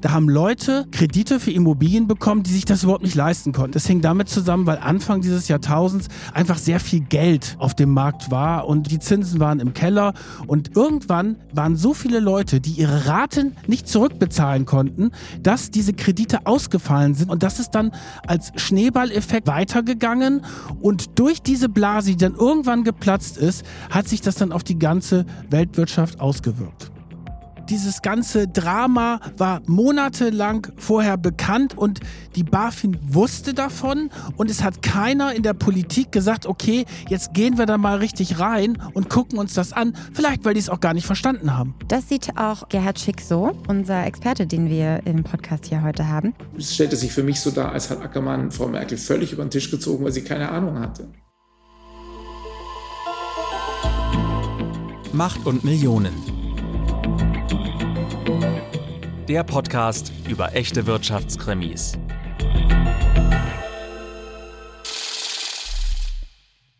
[0.00, 3.72] Da haben Leute Kredite für Immobilien bekommen, die sich das überhaupt nicht leisten konnten.
[3.72, 8.30] Das hing damit zusammen, weil Anfang dieses Jahrtausends einfach sehr viel Geld auf dem Markt
[8.30, 10.14] war und die Zinsen waren im Keller.
[10.46, 15.10] Und irgendwann waren so viele Leute, die ihre Raten nicht zurückbezahlen konnten,
[15.42, 17.30] dass diese Kredite ausgefallen sind.
[17.30, 17.90] Und das ist dann
[18.26, 20.42] als Schneeballeffekt weitergegangen.
[20.80, 24.78] Und durch diese Blase, die dann irgendwann geplatzt ist, hat sich das dann auf die
[24.78, 26.92] ganze Weltwirtschaft ausgewirkt.
[27.68, 32.00] Dieses ganze Drama war monatelang vorher bekannt und
[32.34, 37.58] die BaFin wusste davon und es hat keiner in der Politik gesagt, okay, jetzt gehen
[37.58, 39.94] wir da mal richtig rein und gucken uns das an.
[40.14, 41.74] Vielleicht, weil die es auch gar nicht verstanden haben.
[41.88, 46.32] Das sieht auch Gerhard Schick so, unser Experte, den wir im Podcast hier heute haben.
[46.56, 49.50] Es stellte sich für mich so dar, als hat Ackermann Frau Merkel völlig über den
[49.50, 51.08] Tisch gezogen, weil sie keine Ahnung hatte.
[55.12, 56.37] Macht und Millionen.
[59.28, 61.98] Der Podcast über echte Wirtschaftskrimis.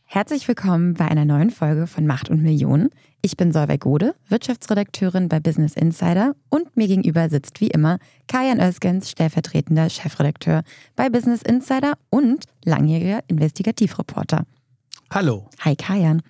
[0.05, 2.89] Herzlich willkommen bei einer neuen Folge von Macht und Millionen.
[3.21, 8.59] Ich bin Solveig Gode, Wirtschaftsredakteurin bei Business Insider und mir gegenüber sitzt wie immer Kajan
[8.59, 10.63] Özgens, stellvertretender Chefredakteur
[10.97, 14.45] bei Business Insider und langjähriger Investigativreporter.
[15.11, 15.51] Hallo.
[15.61, 16.23] Hi Kajan.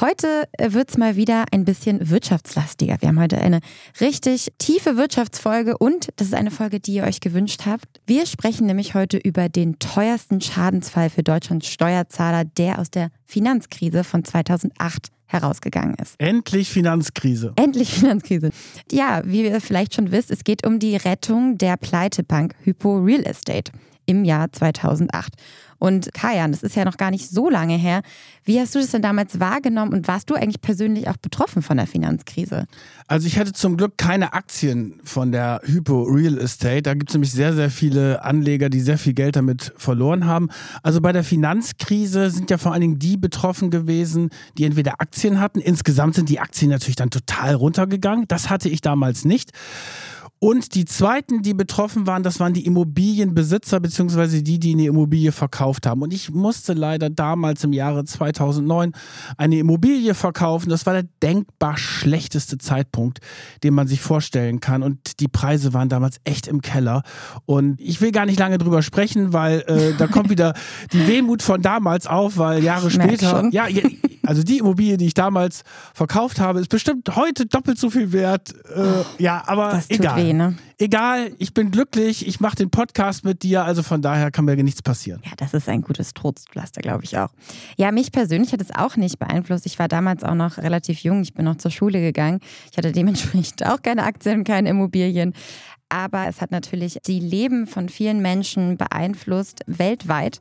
[0.00, 2.96] Heute äh, wird es mal wieder ein bisschen wirtschaftslastiger.
[3.00, 3.60] Wir haben heute eine
[4.00, 7.84] richtig tiefe Wirtschaftsfolge und das ist eine Folge, die ihr euch gewünscht habt.
[8.06, 14.02] Wir sprechen nämlich heute über den teuersten Schadensfall für Deutschlands Steuerzahler, der aus der Finanzkrise
[14.02, 16.14] von 2008 herausgegangen ist.
[16.18, 17.52] Endlich Finanzkrise.
[17.56, 18.50] Endlich Finanzkrise.
[18.90, 23.26] Ja, wie ihr vielleicht schon wisst, es geht um die Rettung der Pleitebank Hypo Real
[23.26, 23.72] Estate
[24.06, 25.34] im Jahr 2008.
[25.82, 28.02] Und Kajan, das ist ja noch gar nicht so lange her.
[28.44, 31.76] Wie hast du das denn damals wahrgenommen und warst du eigentlich persönlich auch betroffen von
[31.76, 32.66] der Finanzkrise?
[33.08, 36.82] Also ich hatte zum Glück keine Aktien von der Hypo Real Estate.
[36.82, 40.50] Da gibt es nämlich sehr, sehr viele Anleger, die sehr viel Geld damit verloren haben.
[40.84, 45.40] Also bei der Finanzkrise sind ja vor allen Dingen die betroffen gewesen, die entweder Aktien
[45.40, 45.58] hatten.
[45.58, 48.26] Insgesamt sind die Aktien natürlich dann total runtergegangen.
[48.28, 49.50] Das hatte ich damals nicht.
[50.42, 55.30] Und die zweiten, die betroffen waren, das waren die Immobilienbesitzer beziehungsweise die, die eine Immobilie
[55.30, 56.02] verkauft haben.
[56.02, 58.90] Und ich musste leider damals im Jahre 2009
[59.36, 60.68] eine Immobilie verkaufen.
[60.68, 63.20] Das war der denkbar schlechteste Zeitpunkt,
[63.62, 64.82] den man sich vorstellen kann.
[64.82, 67.04] Und die Preise waren damals echt im Keller.
[67.46, 70.54] Und ich will gar nicht lange drüber sprechen, weil äh, da kommt wieder
[70.92, 73.68] die Wehmut von damals auf, weil Jahre später, ja,
[74.32, 75.62] also die Immobilie, die ich damals
[75.92, 78.54] verkauft habe, ist bestimmt heute doppelt so viel wert.
[78.74, 80.16] Äh, ja, aber egal.
[80.16, 80.56] Weh, ne?
[80.78, 84.56] Egal, ich bin glücklich, ich mache den Podcast mit dir, also von daher kann mir
[84.56, 85.20] nichts passieren.
[85.22, 87.28] Ja, das ist ein gutes Trostpflaster, glaube ich auch.
[87.76, 89.66] Ja, mich persönlich hat es auch nicht beeinflusst.
[89.66, 92.40] Ich war damals auch noch relativ jung, ich bin noch zur Schule gegangen.
[92.70, 95.34] Ich hatte dementsprechend auch keine Aktien, keine Immobilien.
[95.90, 100.40] Aber es hat natürlich die Leben von vielen Menschen beeinflusst, weltweit.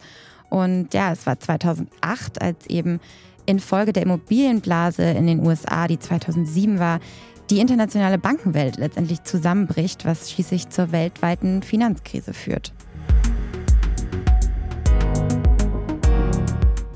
[0.50, 3.00] Und ja, es war 2008, als eben
[3.52, 7.00] infolge der Immobilienblase in den USA, die 2007 war,
[7.52, 12.74] die internationale Bankenwelt letztendlich zusammenbricht, was schließlich zur weltweiten Finanzkrise führt.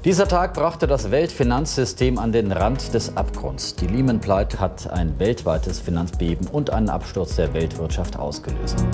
[0.05, 3.75] Dieser Tag brachte das Weltfinanzsystem an den Rand des Abgrunds.
[3.75, 8.85] Die Lehman-Pleite hat ein weltweites Finanzbeben und einen Absturz der Weltwirtschaft ausgelöst.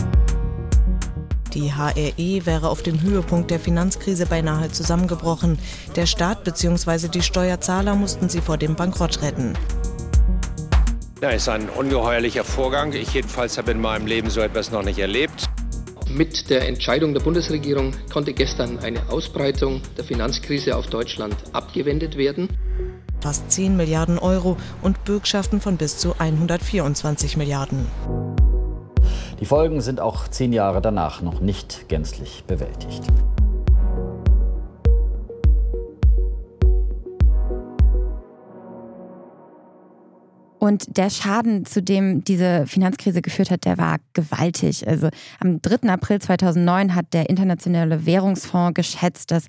[1.53, 5.59] Die HRE wäre auf dem Höhepunkt der Finanzkrise beinahe zusammengebrochen.
[5.97, 7.09] Der Staat bzw.
[7.09, 9.53] die Steuerzahler mussten sie vor dem Bankrott retten.
[11.22, 12.94] Ja, ist ein ungeheuerlicher Vorgang.
[12.94, 15.50] Ich jedenfalls habe in meinem Leben so etwas noch nicht erlebt.
[16.09, 22.50] Mit der Entscheidung der Bundesregierung konnte gestern eine Ausbreitung der Finanzkrise auf Deutschland abgewendet werden.
[23.22, 27.85] Fast 10 Milliarden Euro und Bürgschaften von bis zu 124 Milliarden.
[29.41, 33.02] Die Folgen sind auch zehn Jahre danach noch nicht gänzlich bewältigt.
[40.59, 44.88] Und der Schaden, zu dem diese Finanzkrise geführt hat, der war gewaltig.
[44.88, 45.89] Also am 3.
[45.89, 49.48] April 2009 hat der Internationale Währungsfonds geschätzt, dass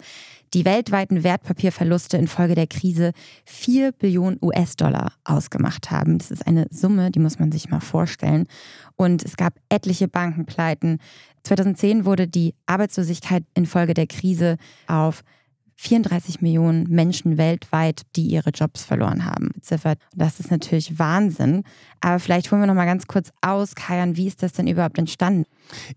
[0.55, 3.13] die weltweiten Wertpapierverluste infolge der Krise
[3.47, 6.19] 4 Billionen US-Dollar ausgemacht haben.
[6.19, 8.47] Das ist eine Summe, die muss man sich mal vorstellen.
[8.97, 10.99] Und es gab etliche Bankenpleiten.
[11.45, 14.57] 2010 wurde die Arbeitslosigkeit infolge der Krise
[14.87, 15.23] auf
[15.77, 19.99] 34 Millionen Menschen weltweit, die ihre Jobs verloren haben, beziffert.
[20.15, 21.65] Das ist natürlich Wahnsinn.
[22.01, 24.99] Aber vielleicht holen wir noch mal ganz kurz aus, Kajan, wie ist das denn überhaupt
[24.99, 25.45] entstanden?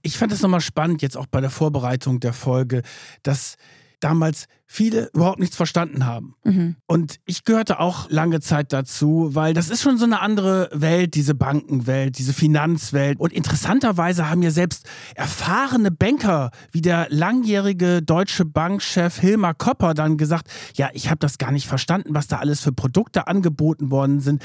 [0.02, 2.82] Ich fand es nochmal spannend, jetzt auch bei der Vorbereitung der Folge,
[3.22, 3.58] dass
[4.00, 6.36] damals viele überhaupt nichts verstanden haben.
[6.44, 6.76] Mhm.
[6.88, 11.14] Und ich gehörte auch lange Zeit dazu, weil das ist schon so eine andere Welt,
[11.14, 13.20] diese Bankenwelt, diese Finanzwelt.
[13.20, 20.18] Und interessanterweise haben ja selbst erfahrene Banker wie der langjährige deutsche Bankchef Hilmar Kopper dann
[20.18, 24.20] gesagt, ja, ich habe das gar nicht verstanden, was da alles für Produkte angeboten worden
[24.20, 24.42] sind.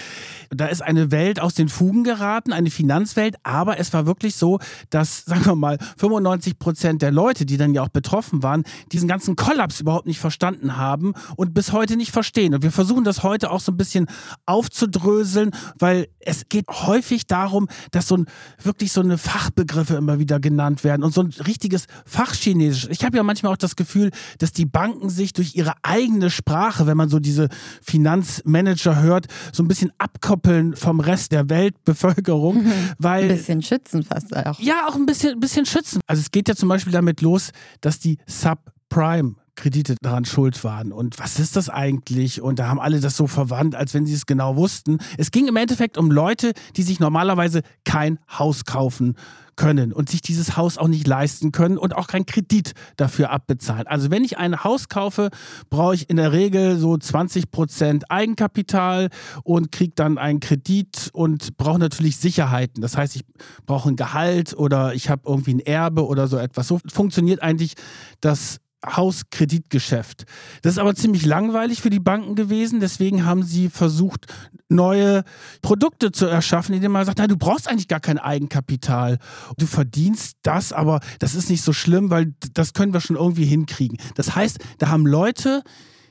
[0.50, 4.58] Da ist eine Welt aus den Fugen geraten, eine Finanzwelt, aber es war wirklich so,
[4.90, 9.08] dass, sagen wir mal, 95 Prozent der Leute, die dann ja auch betroffen waren, diesen
[9.08, 12.54] ganzen Kollaps überhaupt nicht verstanden haben und bis heute nicht verstehen.
[12.54, 14.06] Und wir versuchen das heute auch so ein bisschen
[14.46, 18.26] aufzudröseln, weil es geht häufig darum, dass so ein
[18.62, 22.88] wirklich so eine Fachbegriffe immer wieder genannt werden und so ein richtiges Fachchinesisch.
[22.90, 26.86] Ich habe ja manchmal auch das Gefühl, dass die Banken sich durch ihre eigene Sprache,
[26.86, 27.48] wenn man so diese
[27.82, 32.72] Finanzmanager hört, so ein bisschen abkoppeln vom Rest der Weltbevölkerung, Mhm.
[32.98, 34.58] weil Ein bisschen schützen fast auch.
[34.60, 36.00] ja, auch ein bisschen, ein bisschen schützen.
[36.06, 40.92] Also es geht ja zum Beispiel damit los, dass die Subprime Kredite daran schuld waren.
[40.92, 42.40] Und was ist das eigentlich?
[42.40, 44.98] Und da haben alle das so verwandt, als wenn sie es genau wussten.
[45.18, 49.16] Es ging im Endeffekt um Leute, die sich normalerweise kein Haus kaufen
[49.60, 53.86] können und sich dieses Haus auch nicht leisten können und auch keinen Kredit dafür abbezahlen.
[53.86, 55.28] Also wenn ich ein Haus kaufe,
[55.68, 59.10] brauche ich in der Regel so 20 Prozent Eigenkapital
[59.44, 62.80] und kriege dann einen Kredit und brauche natürlich Sicherheiten.
[62.80, 63.24] Das heißt, ich
[63.66, 66.66] brauche ein Gehalt oder ich habe irgendwie ein Erbe oder so etwas.
[66.66, 67.74] So funktioniert eigentlich
[68.22, 70.24] das Hauskreditgeschäft.
[70.62, 72.80] Das ist aber ziemlich langweilig für die Banken gewesen.
[72.80, 74.26] Deswegen haben sie versucht,
[74.68, 75.24] neue
[75.60, 79.18] Produkte zu erschaffen, indem man sagt, nein, du brauchst eigentlich gar kein Eigenkapital.
[79.58, 83.44] Du verdienst das, aber das ist nicht so schlimm, weil das können wir schon irgendwie
[83.44, 83.98] hinkriegen.
[84.14, 85.62] Das heißt, da haben Leute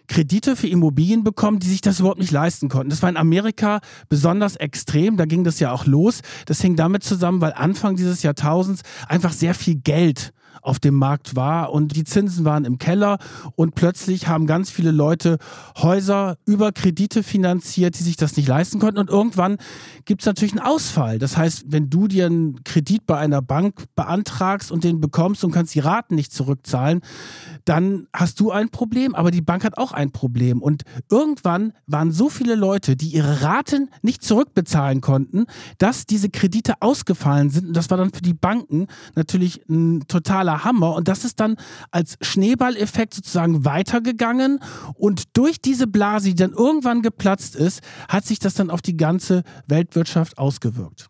[0.09, 2.89] Kredite für Immobilien bekommen, die sich das überhaupt nicht leisten konnten.
[2.89, 3.79] Das war in Amerika
[4.09, 6.21] besonders extrem, da ging das ja auch los.
[6.47, 11.35] Das hing damit zusammen, weil Anfang dieses Jahrtausends einfach sehr viel Geld auf dem Markt
[11.35, 13.17] war und die Zinsen waren im Keller
[13.55, 15.37] und plötzlich haben ganz viele Leute
[15.77, 18.99] Häuser über Kredite finanziert, die sich das nicht leisten konnten.
[18.99, 19.57] Und irgendwann
[20.05, 21.19] gibt es natürlich einen Ausfall.
[21.19, 25.51] Das heißt, wenn du dir einen Kredit bei einer Bank beantragst und den bekommst und
[25.51, 27.01] kannst die Raten nicht zurückzahlen,
[27.65, 30.61] dann hast du ein Problem, aber die Bank hat auch ein Problem.
[30.61, 35.45] Und irgendwann waren so viele Leute, die ihre Raten nicht zurückbezahlen konnten,
[35.77, 37.67] dass diese Kredite ausgefallen sind.
[37.67, 41.55] Und das war dann für die Banken natürlich ein totaler Hammer und das ist dann
[41.91, 44.59] als Schneeballeffekt sozusagen weitergegangen
[44.95, 48.97] und durch diese Blase, die dann irgendwann geplatzt ist, hat sich das dann auf die
[48.97, 51.09] ganze Weltwirtschaft ausgewirkt.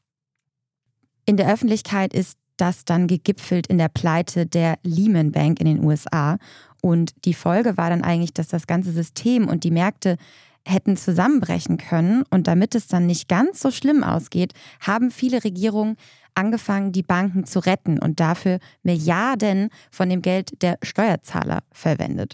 [1.26, 5.84] In der Öffentlichkeit ist das dann gegipfelt in der Pleite der Lehman Bank in den
[5.84, 6.38] USA.
[6.82, 10.18] Und die Folge war dann eigentlich, dass das ganze System und die Märkte
[10.66, 12.24] hätten zusammenbrechen können.
[12.30, 15.96] Und damit es dann nicht ganz so schlimm ausgeht, haben viele Regierungen
[16.40, 22.34] angefangen, die Banken zu retten und dafür Milliarden von dem Geld der Steuerzahler verwendet.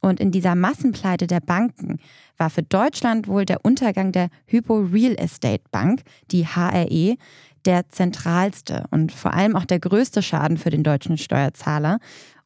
[0.00, 1.98] Und in dieser Massenpleite der Banken
[2.36, 6.02] war für Deutschland wohl der Untergang der Hypo Real Estate Bank,
[6.32, 7.16] die HRE,
[7.64, 11.98] der zentralste und vor allem auch der größte Schaden für den deutschen Steuerzahler.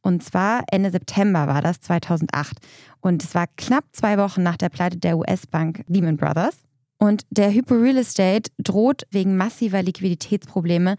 [0.02, 2.58] Und zwar Ende September war das 2008.
[3.00, 6.65] Und es war knapp zwei Wochen nach der Pleite der US-Bank Lehman Brothers.
[6.98, 10.96] Und der Hypo Real Estate droht wegen massiver Liquiditätsprobleme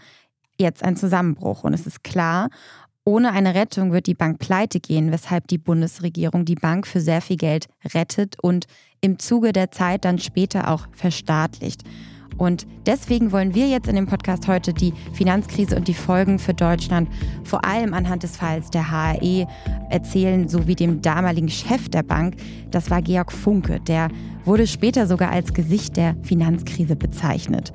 [0.60, 1.64] jetzt ein Zusammenbruch.
[1.64, 2.50] Und es ist klar,
[3.04, 7.22] ohne eine Rettung wird die Bank pleite gehen, weshalb die Bundesregierung die Bank für sehr
[7.22, 8.66] viel Geld rettet und
[9.00, 11.84] im Zuge der Zeit dann später auch verstaatlicht.
[12.38, 16.54] Und deswegen wollen wir jetzt in dem Podcast heute die Finanzkrise und die Folgen für
[16.54, 17.10] Deutschland
[17.44, 19.48] vor allem anhand des Falls der HRE
[19.90, 22.36] erzählen, sowie dem damaligen Chef der Bank.
[22.72, 23.80] Das war Georg Funke.
[23.82, 24.10] Der
[24.46, 27.74] wurde später sogar als Gesicht der Finanzkrise bezeichnet.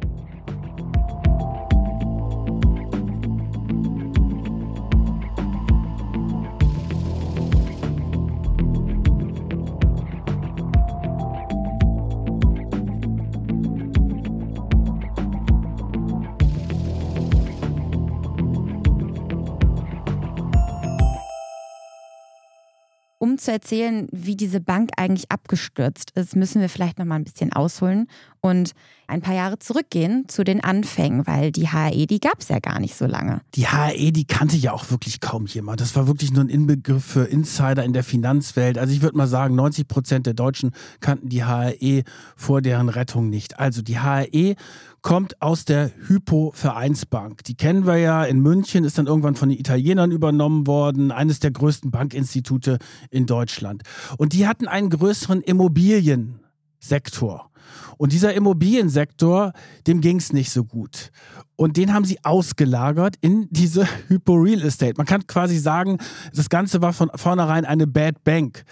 [23.23, 27.23] Um zu erzählen, wie diese Bank eigentlich abgestürzt ist, müssen wir vielleicht noch mal ein
[27.23, 28.09] bisschen ausholen
[28.41, 28.73] und
[29.07, 32.81] ein paar Jahre zurückgehen zu den Anfängen, weil die HRE, die gab es ja gar
[32.81, 33.41] nicht so lange.
[33.55, 35.81] Die HRE, die kannte ja auch wirklich kaum jemand.
[35.81, 38.77] Das war wirklich nur ein Inbegriff für Insider in der Finanzwelt.
[38.77, 42.03] Also ich würde mal sagen, 90 Prozent der Deutschen kannten die HRE
[42.35, 43.61] vor deren Rettung nicht.
[43.61, 44.57] Also die HRE
[45.03, 47.43] kommt aus der Hypo Vereinsbank.
[47.45, 51.41] Die kennen wir ja in München, ist dann irgendwann von den Italienern übernommen worden, eines
[51.41, 52.79] der größten Bankinstitute
[53.11, 53.83] in Deutschland.
[54.17, 57.51] Und die hatten einen größeren Immobiliensektor.
[57.99, 59.53] Und dieser Immobiliensektor,
[59.87, 61.11] dem ging es nicht so gut.
[61.57, 64.95] Und den haben sie ausgelagert in diese Hypo Real Estate.
[64.97, 65.99] Man kann quasi sagen,
[66.35, 68.65] das Ganze war von vornherein eine Bad Bank.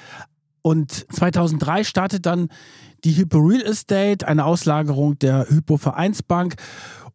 [0.63, 2.49] Und 2003 startet dann
[3.04, 6.57] die Hypo Real Estate, eine Auslagerung der Hypo Vereinsbank.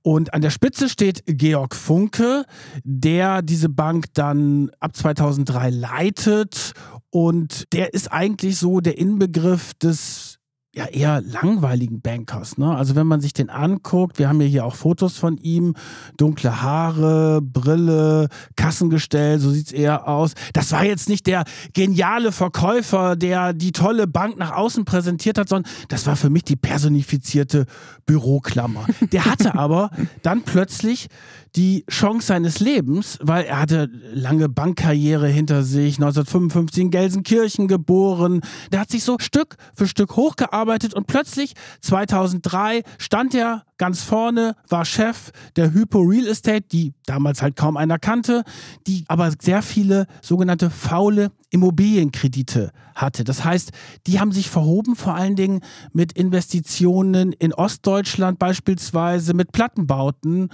[0.01, 2.45] Und an der Spitze steht Georg Funke,
[2.83, 6.73] der diese Bank dann ab 2003 leitet.
[7.09, 10.34] Und der ist eigentlich so der Inbegriff des
[10.75, 12.57] ja eher langweiligen Bankers.
[12.57, 12.75] Ne?
[12.75, 15.75] Also wenn man sich den anguckt, wir haben ja hier auch Fotos von ihm,
[16.17, 20.33] dunkle Haare, Brille, Kassengestell, so sieht's eher aus.
[20.53, 25.47] Das war jetzt nicht der geniale Verkäufer, der die tolle Bank nach außen präsentiert hat,
[25.47, 27.65] sondern das war für mich die personifizierte
[28.05, 28.85] Büroklammer.
[29.11, 29.91] Der hatte aber
[30.23, 31.07] dann plötzlich
[31.55, 38.41] die Chance seines Lebens, weil er hatte lange Bankkarriere hinter sich, 1955 in Gelsenkirchen geboren.
[38.71, 44.55] Der hat sich so Stück für Stück hochgearbeitet und plötzlich 2003 stand er ganz vorne,
[44.69, 48.43] war Chef der Hypo Real Estate, die damals halt kaum einer kannte,
[48.87, 53.23] die aber sehr viele sogenannte faule Immobilienkredite hatte.
[53.23, 53.71] Das heißt,
[54.07, 55.61] die haben sich verhoben vor allen Dingen
[55.93, 60.49] mit Investitionen in Ostdeutschland beispielsweise, mit Plattenbauten,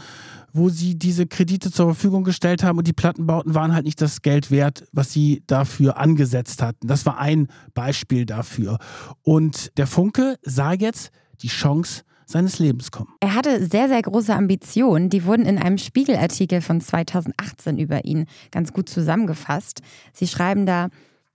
[0.54, 4.22] wo sie diese Kredite zur Verfügung gestellt haben und die Plattenbauten waren halt nicht das
[4.22, 6.88] Geld wert, was sie dafür angesetzt hatten.
[6.88, 8.78] Das war ein Beispiel dafür.
[9.22, 11.12] Und der Funke sah jetzt
[11.42, 13.10] die Chance, seines Lebens kommen.
[13.20, 15.10] Er hatte sehr, sehr große Ambitionen.
[15.10, 19.82] Die wurden in einem Spiegelartikel von 2018 über ihn ganz gut zusammengefasst.
[20.14, 20.90] Sie schreiben da,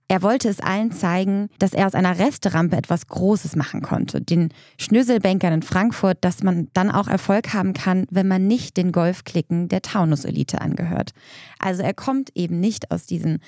[0.09, 4.21] er wollte es allen zeigen, dass er aus einer Resterampe etwas Großes machen konnte.
[4.21, 8.93] Den Schnöselbankern in Frankfurt, dass man dann auch Erfolg haben kann, wenn man nicht den
[8.93, 11.11] Golfklicken der Taunus-Elite angehört.
[11.59, 13.39] Also er kommt eben nicht aus diesen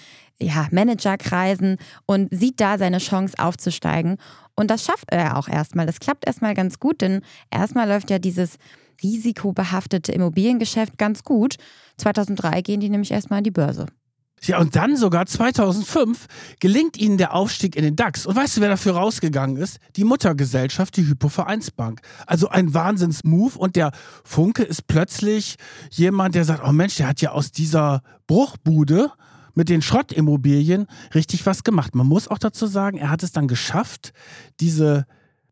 [0.41, 4.17] ja, Managerkreisen und sieht da seine Chance aufzusteigen.
[4.55, 5.85] Und das schafft er auch erstmal.
[5.85, 8.57] Das klappt erstmal ganz gut, denn erstmal läuft ja dieses
[9.01, 11.55] risikobehaftete Immobiliengeschäft ganz gut.
[11.97, 13.85] 2003 gehen die nämlich erstmal an die Börse.
[14.43, 16.27] Ja, und dann sogar 2005
[16.59, 18.25] gelingt ihnen der Aufstieg in den DAX.
[18.25, 19.79] Und weißt du, wer dafür rausgegangen ist?
[19.95, 22.01] Die Muttergesellschaft, die Hypovereinsbank.
[22.25, 23.57] Also ein Wahnsinnsmove.
[23.57, 23.91] Und der
[24.23, 25.57] Funke ist plötzlich
[25.91, 29.11] jemand, der sagt, oh Mensch, der hat ja aus dieser Bruchbude
[29.55, 31.95] mit den Schrottimmobilien richtig was gemacht.
[31.95, 34.13] Man muss auch dazu sagen, er hat es dann geschafft,
[34.59, 35.05] diese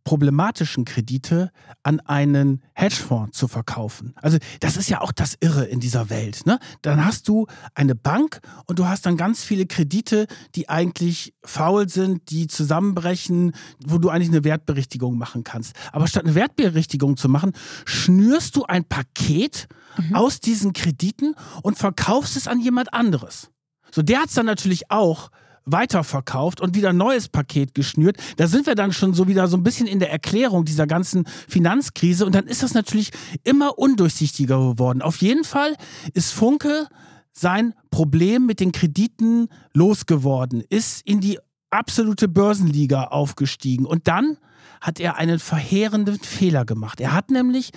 [0.07, 1.51] problematischen Kredite
[1.83, 4.13] an einen Hedgefonds zu verkaufen.
[4.15, 6.45] Also das ist ja auch das Irre in dieser Welt.
[6.45, 6.59] Ne?
[6.81, 7.45] Dann hast du
[7.75, 13.51] eine Bank und du hast dann ganz viele Kredite, die eigentlich faul sind, die zusammenbrechen,
[13.85, 15.75] wo du eigentlich eine Wertberichtigung machen kannst.
[15.91, 17.51] Aber statt eine Wertberichtigung zu machen,
[17.83, 20.15] schnürst du ein Paket mhm.
[20.15, 23.49] aus diesen Krediten und verkaufst es an jemand anderes.
[23.91, 25.31] So, der hat es dann natürlich auch
[25.67, 28.17] weiterverkauft und wieder ein neues Paket geschnürt.
[28.37, 31.25] Da sind wir dann schon so wieder so ein bisschen in der Erklärung dieser ganzen
[31.47, 33.11] Finanzkrise und dann ist das natürlich
[33.43, 35.01] immer undurchsichtiger geworden.
[35.01, 35.75] Auf jeden Fall
[36.13, 36.87] ist Funke
[37.33, 41.37] sein Problem mit den Krediten losgeworden, ist in die
[41.69, 44.37] absolute Börsenliga aufgestiegen und dann
[44.81, 46.99] hat er einen verheerenden Fehler gemacht.
[46.99, 47.71] Er hat nämlich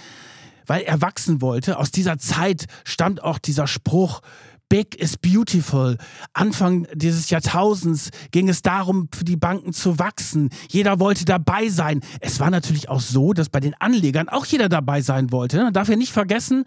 [0.70, 1.80] weil er wachsen wollte.
[1.80, 4.20] Aus dieser Zeit stammt auch dieser Spruch,
[4.70, 5.96] Big is beautiful.
[6.32, 10.50] Anfang dieses Jahrtausends ging es darum, für die Banken zu wachsen.
[10.68, 12.02] Jeder wollte dabei sein.
[12.20, 15.60] Es war natürlich auch so, dass bei den Anlegern auch jeder dabei sein wollte.
[15.60, 16.62] Man darf ja nicht vergessen,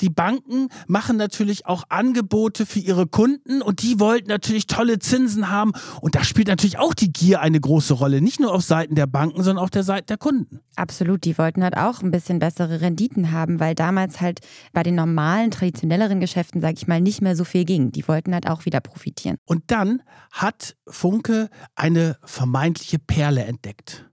[0.00, 5.50] die Banken machen natürlich auch Angebote für ihre Kunden und die wollten natürlich tolle Zinsen
[5.50, 5.72] haben.
[6.00, 8.20] Und da spielt natürlich auch die Gier eine große Rolle.
[8.20, 10.60] Nicht nur auf Seiten der Banken, sondern auf der Seite der Kunden.
[10.76, 11.24] Absolut.
[11.24, 15.50] Die wollten halt auch ein bisschen bessere Renditen haben, weil damals halt bei den normalen,
[15.50, 17.90] traditionelleren Geschäften, sag ich mal, nicht mehr so viel ging.
[17.90, 19.36] Die wollten halt auch wieder profitieren.
[19.44, 24.08] Und dann hat Funke eine vermeintliche Perle entdeckt.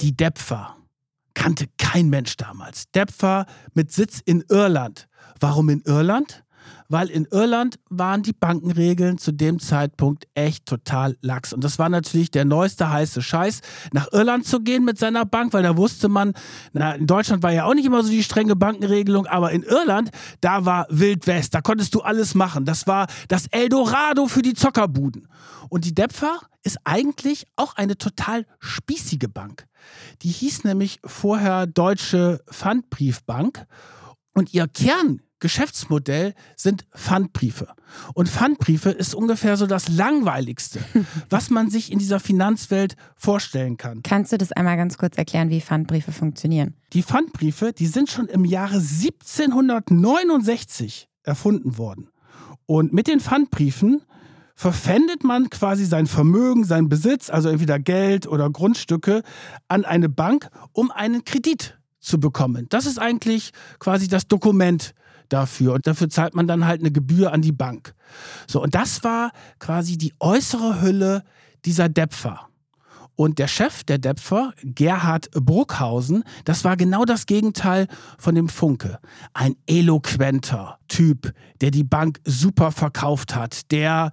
[0.00, 0.76] Die Depfer.
[1.34, 2.90] Kannte kein Mensch damals.
[2.90, 5.08] Depfer mit Sitz in Irland.
[5.40, 6.44] Warum in Irland?
[6.92, 11.52] Weil in Irland waren die Bankenregeln zu dem Zeitpunkt echt total lax.
[11.52, 15.54] Und das war natürlich der neueste heiße Scheiß, nach Irland zu gehen mit seiner Bank,
[15.54, 16.34] weil da wusste man,
[16.72, 20.10] na, in Deutschland war ja auch nicht immer so die strenge Bankenregelung, aber in Irland,
[20.42, 22.66] da war Wild West, da konntest du alles machen.
[22.66, 25.28] Das war das Eldorado für die Zockerbuden.
[25.70, 29.66] Und die Depfer ist eigentlich auch eine total spießige Bank.
[30.20, 33.66] Die hieß nämlich vorher Deutsche Pfandbriefbank
[34.34, 37.66] und ihr Kern Geschäftsmodell sind Pfandbriefe.
[38.14, 40.78] Und Pfandbriefe ist ungefähr so das Langweiligste,
[41.30, 44.04] was man sich in dieser Finanzwelt vorstellen kann.
[44.04, 46.76] Kannst du das einmal ganz kurz erklären, wie Pfandbriefe funktionieren?
[46.92, 52.06] Die Pfandbriefe, die sind schon im Jahre 1769 erfunden worden.
[52.66, 54.02] Und mit den Pfandbriefen
[54.54, 59.24] verpfändet man quasi sein Vermögen, seinen Besitz, also entweder Geld oder Grundstücke,
[59.66, 62.68] an eine Bank, um einen Kredit zu bekommen.
[62.68, 64.94] Das ist eigentlich quasi das Dokument
[65.32, 65.74] dafür.
[65.74, 67.94] Und dafür zahlt man dann halt eine Gebühr an die Bank.
[68.46, 71.22] So, und das war quasi die äußere Hülle
[71.64, 72.48] dieser Depfer.
[73.14, 77.86] Und der Chef der Depfer, Gerhard Bruckhausen, das war genau das Gegenteil
[78.18, 78.98] von dem Funke.
[79.34, 84.12] Ein eloquenter Typ, der die Bank super verkauft hat, der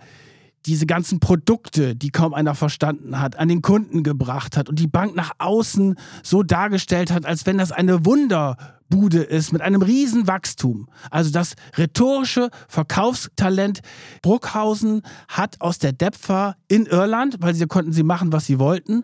[0.65, 4.87] diese ganzen Produkte, die kaum einer verstanden hat, an den Kunden gebracht hat und die
[4.87, 10.27] Bank nach außen so dargestellt hat, als wenn das eine Wunderbude ist mit einem riesen
[10.27, 10.89] Wachstum.
[11.11, 13.79] Also das rhetorische Verkaufstalent
[14.21, 19.03] Bruckhausen hat aus der Depfer in Irland, weil sie konnten sie machen, was sie wollten,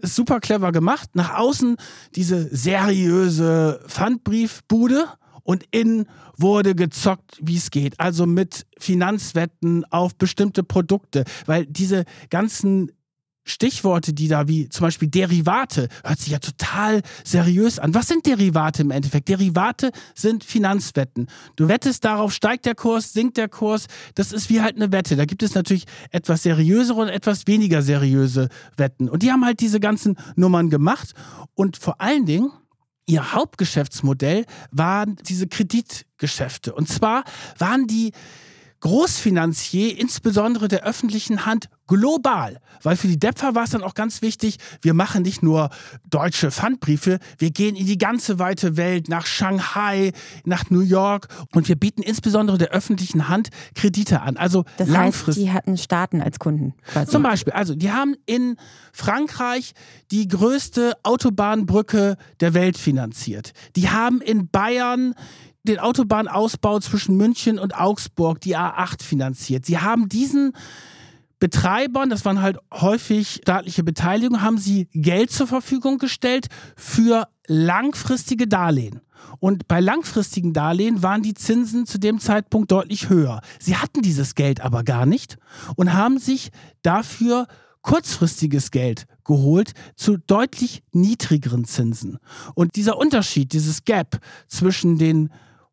[0.00, 1.10] super clever gemacht.
[1.14, 1.76] Nach außen
[2.14, 5.06] diese seriöse Pfandbriefbude
[5.42, 6.06] und innen
[6.36, 7.98] wurde gezockt, wie es geht.
[8.00, 12.92] Also mit Finanzwetten auf bestimmte Produkte, weil diese ganzen
[13.44, 17.94] Stichworte, die da wie zum Beispiel Derivate, hört sich ja total seriös an.
[17.94, 19.28] Was sind Derivate im Endeffekt?
[19.28, 21.26] Derivate sind Finanzwetten.
[21.56, 23.86] Du wettest darauf, steigt der Kurs, sinkt der Kurs.
[24.14, 25.16] Das ist wie halt eine Wette.
[25.16, 29.08] Da gibt es natürlich etwas seriösere und etwas weniger seriöse Wetten.
[29.08, 31.12] Und die haben halt diese ganzen Nummern gemacht.
[31.54, 32.52] Und vor allen Dingen,
[33.06, 36.74] Ihr Hauptgeschäftsmodell waren diese Kreditgeschäfte.
[36.74, 37.24] Und zwar
[37.58, 38.12] waren die
[38.82, 42.58] Großfinanzier, insbesondere der öffentlichen Hand, global.
[42.82, 45.70] Weil für die Depfer war es dann auch ganz wichtig, wir machen nicht nur
[46.10, 50.12] deutsche Pfandbriefe, wir gehen in die ganze weite Welt, nach Shanghai,
[50.44, 54.36] nach New York und wir bieten insbesondere der öffentlichen Hand Kredite an.
[54.36, 55.26] Also das langfristig.
[55.28, 56.74] heißt, die hatten Staaten als Kunden.
[56.84, 57.12] Quasi.
[57.12, 58.56] Zum Beispiel, also die haben in
[58.92, 59.74] Frankreich
[60.10, 63.52] die größte Autobahnbrücke der Welt finanziert.
[63.76, 65.14] Die haben in Bayern
[65.64, 69.64] den Autobahnausbau zwischen München und Augsburg, die A8, finanziert.
[69.64, 70.52] Sie haben diesen
[71.38, 78.46] Betreibern, das waren halt häufig staatliche Beteiligungen, haben sie Geld zur Verfügung gestellt für langfristige
[78.46, 79.00] Darlehen.
[79.38, 83.40] Und bei langfristigen Darlehen waren die Zinsen zu dem Zeitpunkt deutlich höher.
[83.58, 85.36] Sie hatten dieses Geld aber gar nicht
[85.76, 86.50] und haben sich
[86.82, 87.46] dafür
[87.82, 92.18] kurzfristiges Geld geholt zu deutlich niedrigeren Zinsen.
[92.54, 95.30] Und dieser Unterschied, dieses Gap zwischen den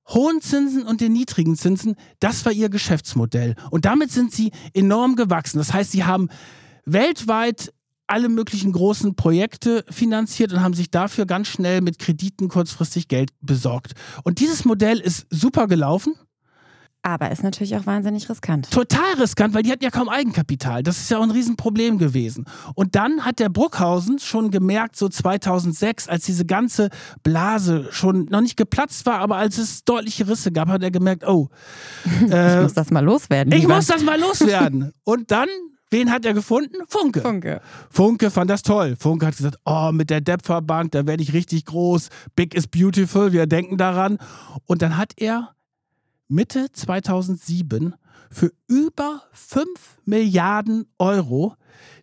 [0.10, 3.56] hohen Zinsen und den niedrigen Zinsen, das war ihr Geschäftsmodell.
[3.72, 5.58] Und damit sind sie enorm gewachsen.
[5.58, 6.30] Das heißt, sie haben
[6.86, 7.74] weltweit
[8.08, 13.30] alle möglichen großen Projekte finanziert und haben sich dafür ganz schnell mit Krediten kurzfristig Geld
[13.40, 13.94] besorgt.
[14.24, 16.16] Und dieses Modell ist super gelaufen.
[17.02, 18.70] Aber ist natürlich auch wahnsinnig riskant.
[18.72, 20.84] Total riskant, weil die hatten ja kaum Eigenkapital.
[20.84, 22.46] Das ist ja auch ein Riesenproblem gewesen.
[22.76, 26.90] Und dann hat der Bruckhausen schon gemerkt, so 2006, als diese ganze
[27.24, 31.26] Blase schon noch nicht geplatzt war, aber als es deutliche Risse gab, hat er gemerkt,
[31.26, 31.50] oh.
[32.30, 33.54] Äh, ich muss das mal loswerden.
[33.54, 33.76] Ich lieber.
[33.76, 34.92] muss das mal loswerden.
[35.04, 35.48] Und dann
[35.92, 36.76] Wen hat er gefunden?
[36.88, 37.22] Funke.
[37.22, 37.62] Funke.
[37.90, 38.96] Funke fand das toll.
[39.00, 42.10] Funke hat gesagt, oh, mit der Depfer Bank, da werde ich richtig groß.
[42.36, 44.20] Big is beautiful, wir denken daran.
[44.66, 45.56] Und dann hat er
[46.32, 47.96] Mitte 2007
[48.30, 49.68] für über 5
[50.06, 51.56] Milliarden Euro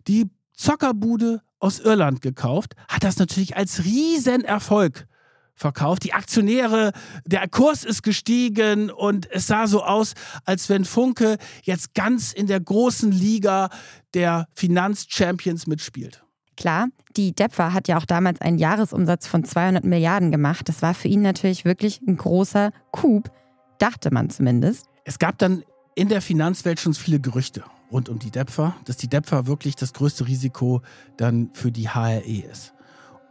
[0.09, 5.07] die Zockerbude aus Irland gekauft, hat das natürlich als Riesenerfolg
[5.55, 6.03] verkauft.
[6.03, 6.91] Die Aktionäre,
[7.25, 10.13] der Kurs ist gestiegen und es sah so aus,
[10.43, 13.69] als wenn Funke jetzt ganz in der großen Liga
[14.13, 16.21] der Finanzchampions mitspielt.
[16.57, 20.67] Klar, die Depfer hat ja auch damals einen Jahresumsatz von 200 Milliarden gemacht.
[20.67, 23.31] Das war für ihn natürlich wirklich ein großer Coup
[23.77, 24.85] dachte man zumindest.
[25.03, 25.63] Es gab dann
[25.95, 29.93] in der Finanzwelt schon viele Gerüchte rund um die Depfer, dass die Depfer wirklich das
[29.93, 30.81] größte Risiko
[31.15, 32.73] dann für die HRE ist.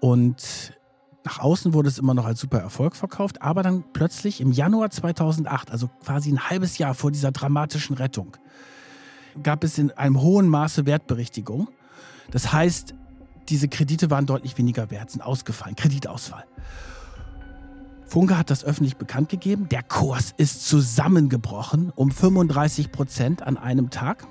[0.00, 0.72] Und
[1.24, 4.90] nach außen wurde es immer noch als super Erfolg verkauft, aber dann plötzlich im Januar
[4.90, 8.37] 2008, also quasi ein halbes Jahr vor dieser dramatischen Rettung,
[9.42, 11.68] gab es in einem hohen Maße Wertberichtigung.
[12.30, 12.94] Das heißt,
[13.48, 16.44] diese Kredite waren deutlich weniger wert, sind ausgefallen, Kreditausfall.
[18.06, 19.68] Funke hat das öffentlich bekannt gegeben.
[19.68, 24.26] Der Kurs ist zusammengebrochen um 35 Prozent an einem Tag.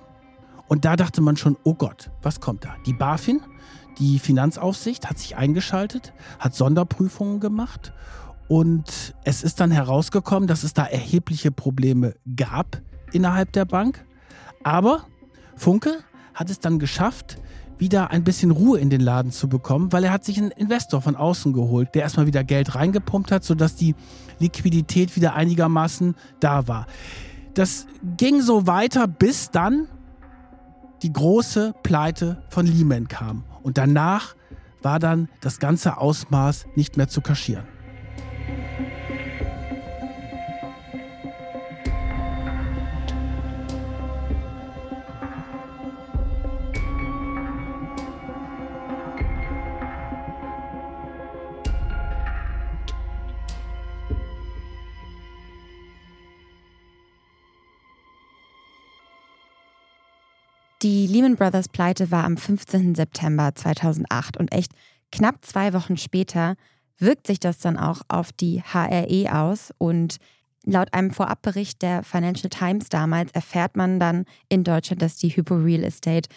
[0.67, 2.75] Und da dachte man schon, oh Gott, was kommt da?
[2.85, 3.41] Die BaFin,
[3.99, 7.93] die Finanzaufsicht, hat sich eingeschaltet, hat Sonderprüfungen gemacht
[8.47, 14.05] und es ist dann herausgekommen, dass es da erhebliche Probleme gab innerhalb der Bank.
[14.63, 15.05] Aber
[15.55, 15.99] Funke
[16.33, 17.37] hat es dann geschafft,
[17.77, 21.01] wieder ein bisschen Ruhe in den Laden zu bekommen, weil er hat sich einen Investor
[21.01, 23.95] von außen geholt, der erstmal wieder Geld reingepumpt hat, sodass die
[24.39, 26.87] Liquidität wieder einigermaßen da war.
[27.53, 29.87] Das ging so weiter, bis dann
[31.01, 33.43] die große Pleite von Lehman kam.
[33.63, 34.35] Und danach
[34.81, 37.74] war dann das ganze Ausmaß nicht mehr zu kaschieren.
[60.85, 62.93] Die Lehman Brothers Pleite war am 15.
[62.93, 64.71] September 2008 und echt
[65.11, 66.57] knapp zwei Wochen später
[66.99, 70.17] wirkt sich das dann auch auf die HRE aus und
[70.63, 75.55] laut einem Vorabbericht der Financial Times damals erfährt man dann in Deutschland, dass die Hypo
[75.55, 76.29] Real Estate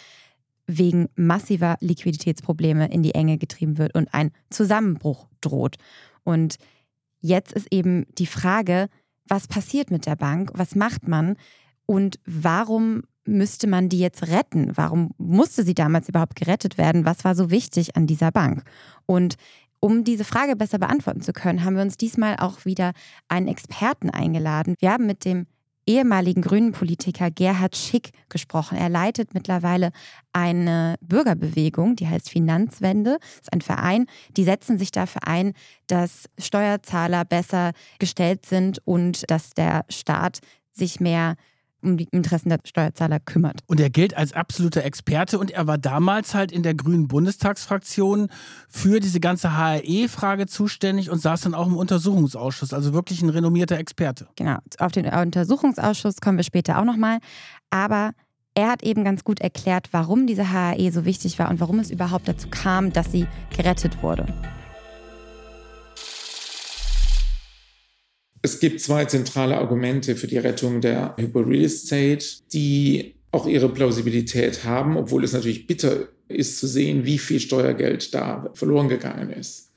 [0.65, 5.75] wegen massiver Liquiditätsprobleme in die Enge getrieben wird und ein Zusammenbruch droht.
[6.23, 6.55] Und
[7.21, 8.89] jetzt ist eben die Frage,
[9.27, 10.49] was passiert mit der Bank?
[10.55, 11.35] Was macht man?
[11.85, 14.71] Und warum müsste man die jetzt retten?
[14.75, 17.05] Warum musste sie damals überhaupt gerettet werden?
[17.05, 18.63] Was war so wichtig an dieser Bank?
[19.05, 19.35] Und
[19.79, 22.91] um diese Frage besser beantworten zu können, haben wir uns diesmal auch wieder
[23.29, 24.75] einen Experten eingeladen.
[24.79, 25.47] Wir haben mit dem
[25.89, 28.77] ehemaligen grünen Politiker Gerhard Schick gesprochen.
[28.77, 29.91] Er leitet mittlerweile
[30.33, 33.17] eine Bürgerbewegung, die heißt Finanzwende.
[33.19, 34.05] Das ist ein Verein,
[34.37, 35.53] die setzen sich dafür ein,
[35.87, 40.39] dass Steuerzahler besser gestellt sind und dass der Staat
[40.71, 41.35] sich mehr
[41.81, 43.59] um die Interessen der Steuerzahler kümmert.
[43.67, 48.29] Und er gilt als absoluter Experte und er war damals halt in der Grünen Bundestagsfraktion
[48.67, 53.77] für diese ganze HRE-Frage zuständig und saß dann auch im Untersuchungsausschuss, also wirklich ein renommierter
[53.77, 54.27] Experte.
[54.35, 57.19] Genau, auf den Untersuchungsausschuss kommen wir später auch nochmal,
[57.69, 58.11] aber
[58.55, 61.91] er hat eben ganz gut erklärt, warum diese HRE so wichtig war und warum es
[61.91, 64.25] überhaupt dazu kam, dass sie gerettet wurde.
[68.49, 73.69] Es gibt zwei zentrale Argumente für die Rettung der Hypo Real Estate, die auch ihre
[73.69, 79.29] Plausibilität haben, obwohl es natürlich bitter ist zu sehen, wie viel Steuergeld da verloren gegangen
[79.29, 79.69] ist.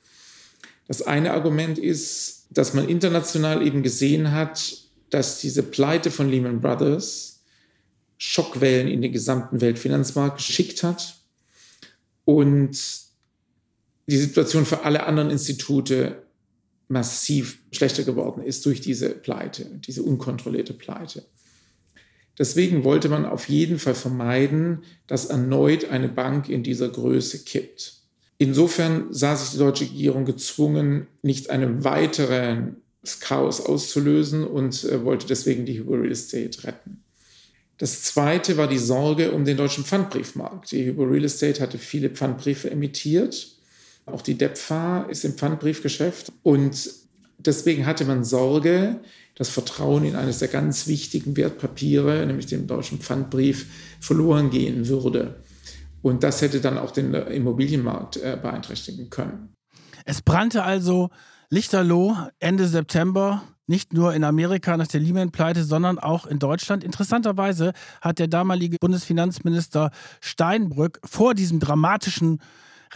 [0.87, 4.75] Das eine Argument ist, dass man international eben gesehen hat,
[5.11, 7.43] dass diese Pleite von Lehman Brothers
[8.17, 11.17] Schockwellen in den gesamten Weltfinanzmarkt geschickt hat
[12.25, 12.75] und
[14.07, 16.22] die Situation für alle anderen Institute
[16.87, 21.25] massiv schlechter geworden ist durch diese Pleite, diese unkontrollierte Pleite.
[22.37, 28.01] Deswegen wollte man auf jeden Fall vermeiden, dass erneut eine Bank in dieser Größe kippt.
[28.37, 32.77] Insofern sah sich die deutsche Regierung gezwungen, nicht einen weiteren
[33.19, 37.03] Chaos auszulösen und äh, wollte deswegen die Hypo Real Estate retten.
[37.77, 40.71] Das zweite war die Sorge um den deutschen Pfandbriefmarkt.
[40.71, 43.52] Die Hypo Real Estate hatte viele Pfandbriefe emittiert
[44.05, 46.91] auch die DEPFA ist im Pfandbriefgeschäft und
[47.37, 48.99] deswegen hatte man Sorge,
[49.35, 53.65] das Vertrauen in eines der ganz wichtigen Wertpapiere, nämlich den deutschen Pfandbrief,
[53.99, 55.41] verloren gehen würde.
[56.01, 59.53] Und das hätte dann auch den Immobilienmarkt äh, beeinträchtigen können.
[60.05, 61.09] Es brannte also
[61.49, 66.83] lichterloh Ende September nicht nur in Amerika nach der Lehman-Pleite, sondern auch in Deutschland.
[66.83, 72.41] Interessanterweise hat der damalige Bundesfinanzminister Steinbrück vor diesem dramatischen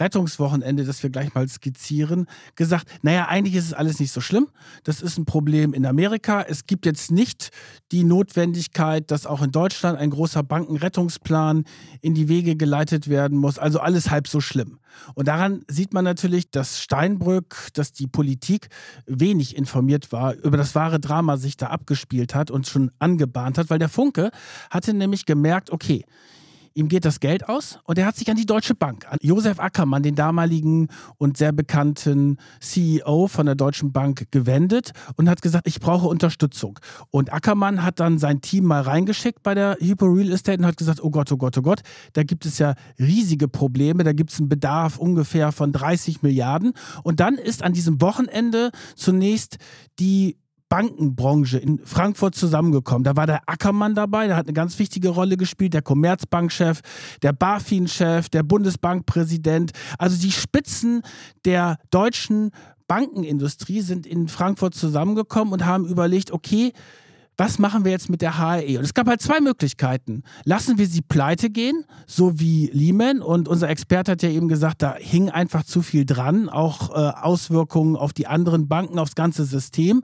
[0.00, 4.48] Rettungswochenende, das wir gleich mal skizzieren, gesagt, naja, eigentlich ist es alles nicht so schlimm.
[4.84, 6.42] Das ist ein Problem in Amerika.
[6.42, 7.50] Es gibt jetzt nicht
[7.92, 11.64] die Notwendigkeit, dass auch in Deutschland ein großer Bankenrettungsplan
[12.00, 13.58] in die Wege geleitet werden muss.
[13.58, 14.78] Also alles halb so schlimm.
[15.14, 18.68] Und daran sieht man natürlich, dass Steinbrück, dass die Politik
[19.06, 23.70] wenig informiert war, über das wahre Drama sich da abgespielt hat und schon angebahnt hat,
[23.70, 24.30] weil der Funke
[24.70, 26.04] hatte nämlich gemerkt, okay,
[26.78, 29.58] Ihm geht das Geld aus und er hat sich an die Deutsche Bank, an Josef
[29.58, 30.86] Ackermann, den damaligen
[31.16, 36.78] und sehr bekannten CEO von der Deutschen Bank, gewendet und hat gesagt, ich brauche Unterstützung.
[37.10, 40.76] Und Ackermann hat dann sein Team mal reingeschickt bei der Hypo Real Estate und hat
[40.76, 41.80] gesagt, oh Gott, oh Gott, oh Gott,
[42.12, 46.74] da gibt es ja riesige Probleme, da gibt es einen Bedarf ungefähr von 30 Milliarden.
[47.02, 49.56] Und dann ist an diesem Wochenende zunächst
[49.98, 50.36] die
[50.68, 53.04] Bankenbranche in Frankfurt zusammengekommen.
[53.04, 56.80] Da war der Ackermann dabei, der hat eine ganz wichtige Rolle gespielt, der Commerzbankchef,
[57.22, 59.72] der BaFin-Chef, der Bundesbankpräsident.
[59.98, 61.02] Also die Spitzen
[61.44, 62.50] der deutschen
[62.86, 66.72] Bankenindustrie sind in Frankfurt zusammengekommen und haben überlegt, okay,
[67.38, 68.78] was machen wir jetzt mit der HRE?
[68.78, 70.24] Und es gab halt zwei Möglichkeiten.
[70.44, 73.22] Lassen wir sie pleite gehen, so wie Lehman.
[73.22, 76.94] Und unser Experte hat ja eben gesagt, da hing einfach zu viel dran, auch äh,
[76.94, 80.02] Auswirkungen auf die anderen Banken, aufs ganze System.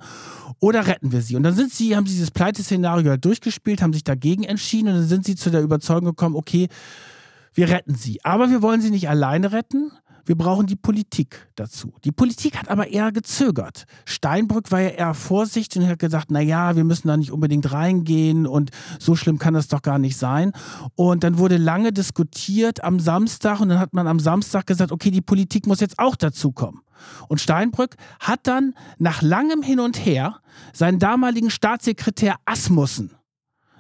[0.61, 1.35] Oder retten wir sie?
[1.35, 4.94] Und dann sind sie, haben sie dieses Pleite-Szenario halt durchgespielt, haben sich dagegen entschieden und
[4.94, 6.68] dann sind sie zu der Überzeugung gekommen, okay,
[7.53, 8.25] wir retten sie.
[8.25, 9.90] Aber wir wollen sie nicht alleine retten,
[10.27, 11.93] wir brauchen die Politik dazu.
[12.05, 13.85] Die Politik hat aber eher gezögert.
[14.05, 17.71] Steinbrück war ja eher vorsichtig und hat gesagt, na ja, wir müssen da nicht unbedingt
[17.73, 20.53] reingehen und so schlimm kann das doch gar nicht sein.
[20.95, 25.11] Und dann wurde lange diskutiert am Samstag und dann hat man am Samstag gesagt, okay,
[25.11, 26.81] die Politik muss jetzt auch dazukommen.
[27.29, 30.41] Und Steinbrück hat dann nach langem Hin und Her
[30.73, 33.13] seinen damaligen Staatssekretär Asmussen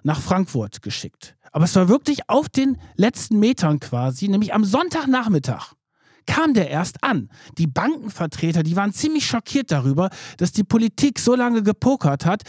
[0.02, 1.36] nach Frankfurt geschickt.
[1.52, 5.73] Aber es war wirklich auf den letzten Metern quasi, nämlich am Sonntagnachmittag
[6.26, 7.28] kam der erst an.
[7.58, 12.42] Die Bankenvertreter, die waren ziemlich schockiert darüber, dass die Politik so lange gepokert hat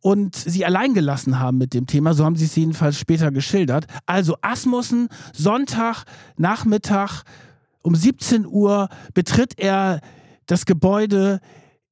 [0.00, 2.14] und sie allein gelassen haben mit dem Thema.
[2.14, 3.86] So haben sie es jedenfalls später geschildert.
[4.06, 6.04] Also Asmussen, Sonntag,
[6.36, 7.24] Nachmittag
[7.82, 10.00] um 17 Uhr betritt er
[10.46, 11.40] das Gebäude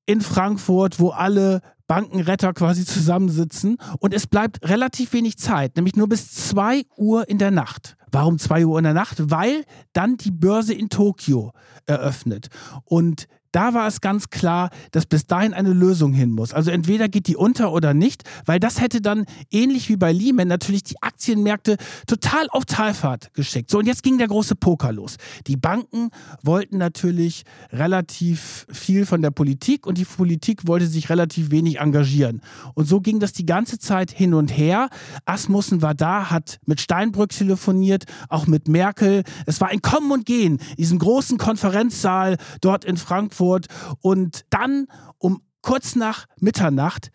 [0.07, 6.09] in Frankfurt, wo alle Bankenretter quasi zusammensitzen und es bleibt relativ wenig Zeit, nämlich nur
[6.09, 7.97] bis 2 Uhr in der Nacht.
[8.15, 9.31] Warum 2 Uhr in der Nacht?
[9.31, 11.53] Weil dann die Börse in Tokio
[11.85, 12.49] eröffnet
[12.85, 16.53] und da war es ganz klar, dass bis dahin eine Lösung hin muss.
[16.53, 20.49] Also entweder geht die unter oder nicht, weil das hätte dann ähnlich wie bei Lehman
[20.49, 21.77] natürlich die Aktienmärkte
[22.09, 23.71] total auf Talfahrt geschickt.
[23.71, 25.19] So, und jetzt ging der große Poker los.
[25.47, 26.11] Die Banken
[26.43, 32.41] wollten natürlich relativ viel von der Politik und die Politik wollte sich relativ wenig engagieren.
[32.75, 34.89] Und so ging das die ganze Zeit hin und her.
[35.27, 39.23] Asmussen war da, hat mit Steinbrück telefoniert, auch mit Merkel.
[39.47, 43.67] Es war ein Kommen und Gehen in diesem großen Konferenzsaal dort in Frankfurt Frankfurt
[44.01, 44.87] und dann
[45.19, 47.11] um kurz nach Mitternacht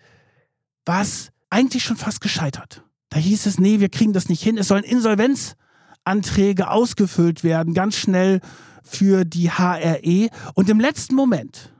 [0.85, 2.83] war es eigentlich schon fast gescheitert.
[3.09, 4.57] Da hieß es, nee, wir kriegen das nicht hin.
[4.57, 8.39] Es sollen Insolvenzanträge ausgefüllt werden, ganz schnell
[8.83, 10.29] für die HRE.
[10.53, 11.73] Und im letzten Moment,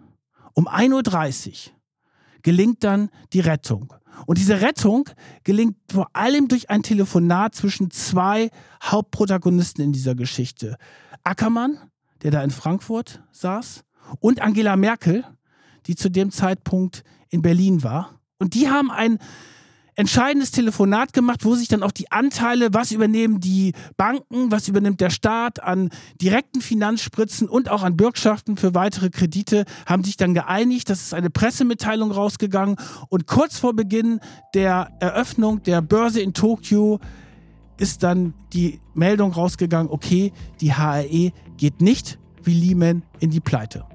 [0.54, 1.74] um 1.30 Uhr,
[2.42, 3.94] gelingt dann die Rettung.
[4.26, 5.10] Und diese Rettung
[5.44, 8.50] gelingt vor allem durch ein Telefonat zwischen zwei
[8.84, 10.78] Hauptprotagonisten in dieser Geschichte.
[11.24, 11.78] Ackermann,
[12.24, 13.86] der da in Frankfurt saß,
[14.20, 15.26] und Angela Merkel,
[15.88, 18.20] die zu dem Zeitpunkt in Berlin war.
[18.38, 19.20] Und die haben ein
[20.00, 25.02] entscheidendes Telefonat gemacht, wo sich dann auch die Anteile, was übernehmen die Banken, was übernimmt
[25.02, 25.90] der Staat an
[26.22, 30.90] direkten Finanzspritzen und auch an Bürgschaften für weitere Kredite, haben sich dann geeinigt.
[30.90, 32.78] Das ist eine Pressemitteilung rausgegangen.
[33.10, 34.22] Und kurz vor Beginn
[34.54, 37.02] der Eröffnung der Börse in Tokio
[37.78, 43.86] ist dann die Meldung rausgegangen, okay, die HRE geht nicht wie Lehman in die Pleite.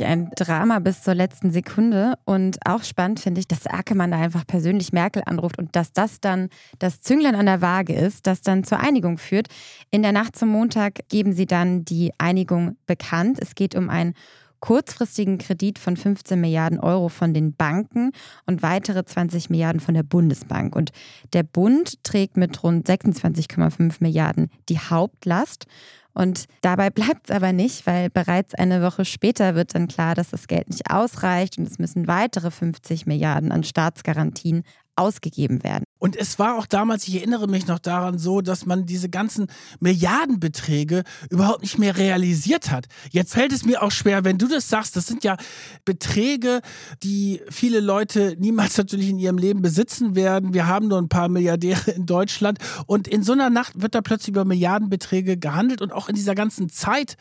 [0.00, 2.14] Wirklich ein Drama bis zur letzten Sekunde.
[2.24, 6.20] Und auch spannend finde ich, dass Ackermann da einfach persönlich Merkel anruft und dass das
[6.20, 9.48] dann das Zünglein an der Waage ist, das dann zur Einigung führt.
[9.90, 13.38] In der Nacht zum Montag geben sie dann die Einigung bekannt.
[13.40, 14.14] Es geht um einen
[14.60, 18.12] kurzfristigen Kredit von 15 Milliarden Euro von den Banken
[18.46, 20.76] und weitere 20 Milliarden von der Bundesbank.
[20.76, 20.92] Und
[21.32, 25.66] der Bund trägt mit rund 26,5 Milliarden die Hauptlast.
[26.12, 30.30] Und dabei bleibt es aber nicht, weil bereits eine Woche später wird dann klar, dass
[30.30, 34.64] das Geld nicht ausreicht und es müssen weitere 50 Milliarden an Staatsgarantien
[34.96, 35.84] ausgegeben werden.
[36.00, 39.46] Und es war auch damals, ich erinnere mich noch daran, so, dass man diese ganzen
[39.80, 42.86] Milliardenbeträge überhaupt nicht mehr realisiert hat.
[43.10, 45.36] Jetzt fällt es mir auch schwer, wenn du das sagst, das sind ja
[45.84, 46.62] Beträge,
[47.02, 50.54] die viele Leute niemals natürlich in ihrem Leben besitzen werden.
[50.54, 54.00] Wir haben nur ein paar Milliardäre in Deutschland und in so einer Nacht wird da
[54.00, 57.18] plötzlich über Milliardenbeträge gehandelt und auch in dieser ganzen Zeit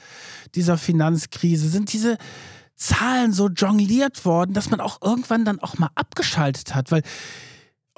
[0.55, 2.17] dieser Finanzkrise sind diese
[2.77, 7.03] Zahlen so jongliert worden, dass man auch irgendwann dann auch mal abgeschaltet hat, weil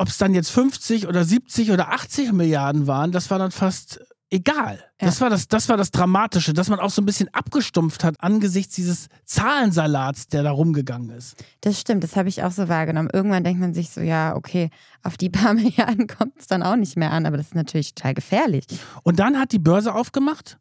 [0.01, 3.99] ob es dann jetzt 50 oder 70 oder 80 Milliarden waren, das war dann fast
[4.31, 4.79] egal.
[4.99, 5.05] Ja.
[5.05, 8.15] Das, war das, das war das Dramatische, dass man auch so ein bisschen abgestumpft hat
[8.17, 11.35] angesichts dieses Zahlensalats, der da rumgegangen ist.
[11.61, 13.09] Das stimmt, das habe ich auch so wahrgenommen.
[13.13, 14.71] Irgendwann denkt man sich so, ja, okay,
[15.03, 17.93] auf die paar Milliarden kommt es dann auch nicht mehr an, aber das ist natürlich
[17.93, 18.65] total gefährlich.
[19.03, 20.57] Und dann hat die Börse aufgemacht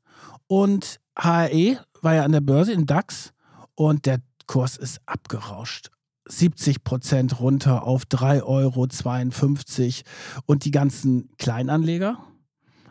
[0.49, 3.33] und HRE war ja an der Börse im DAX
[3.75, 5.91] und der Kurs ist abgerauscht.
[6.31, 10.43] 70 Prozent runter auf 3,52 Euro.
[10.47, 12.19] Und die ganzen Kleinanleger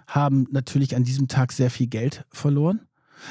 [0.08, 2.82] haben natürlich an diesem Tag sehr viel Geld verloren.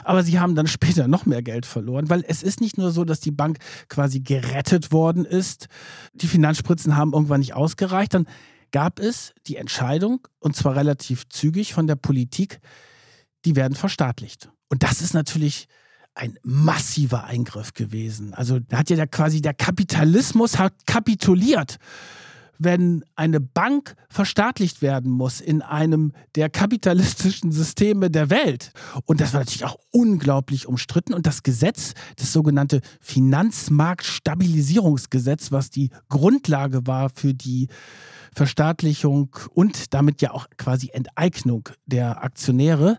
[0.05, 3.05] Aber sie haben dann später noch mehr Geld verloren, weil es ist nicht nur so,
[3.05, 5.69] dass die Bank quasi gerettet worden ist.
[6.15, 8.15] Die Finanzspritzen haben irgendwann nicht ausgereicht.
[8.15, 8.27] Dann
[8.71, 12.61] gab es die Entscheidung, und zwar relativ zügig von der Politik,
[13.45, 14.51] die werden verstaatlicht.
[14.69, 15.69] Und das ist natürlich
[16.19, 18.35] ein massiver Eingriff gewesen.
[18.35, 21.77] Also da hat ja der, quasi der Kapitalismus hat kapituliert.
[22.61, 28.73] Wenn eine Bank verstaatlicht werden muss in einem der kapitalistischen Systeme der Welt.
[29.05, 31.15] Und das war natürlich auch unglaublich umstritten.
[31.15, 37.69] Und das Gesetz, das sogenannte Finanzmarktstabilisierungsgesetz, was die Grundlage war für die
[38.35, 42.99] Verstaatlichung und damit ja auch quasi Enteignung der Aktionäre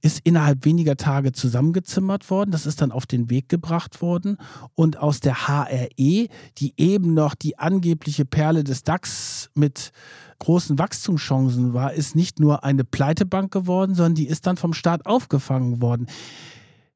[0.00, 2.50] ist innerhalb weniger Tage zusammengezimmert worden.
[2.50, 4.38] Das ist dann auf den Weg gebracht worden.
[4.74, 9.92] Und aus der HRE, die eben noch die angebliche Perle des DAX mit
[10.38, 15.06] großen Wachstumschancen war, ist nicht nur eine Pleitebank geworden, sondern die ist dann vom Staat
[15.06, 16.06] aufgefangen worden.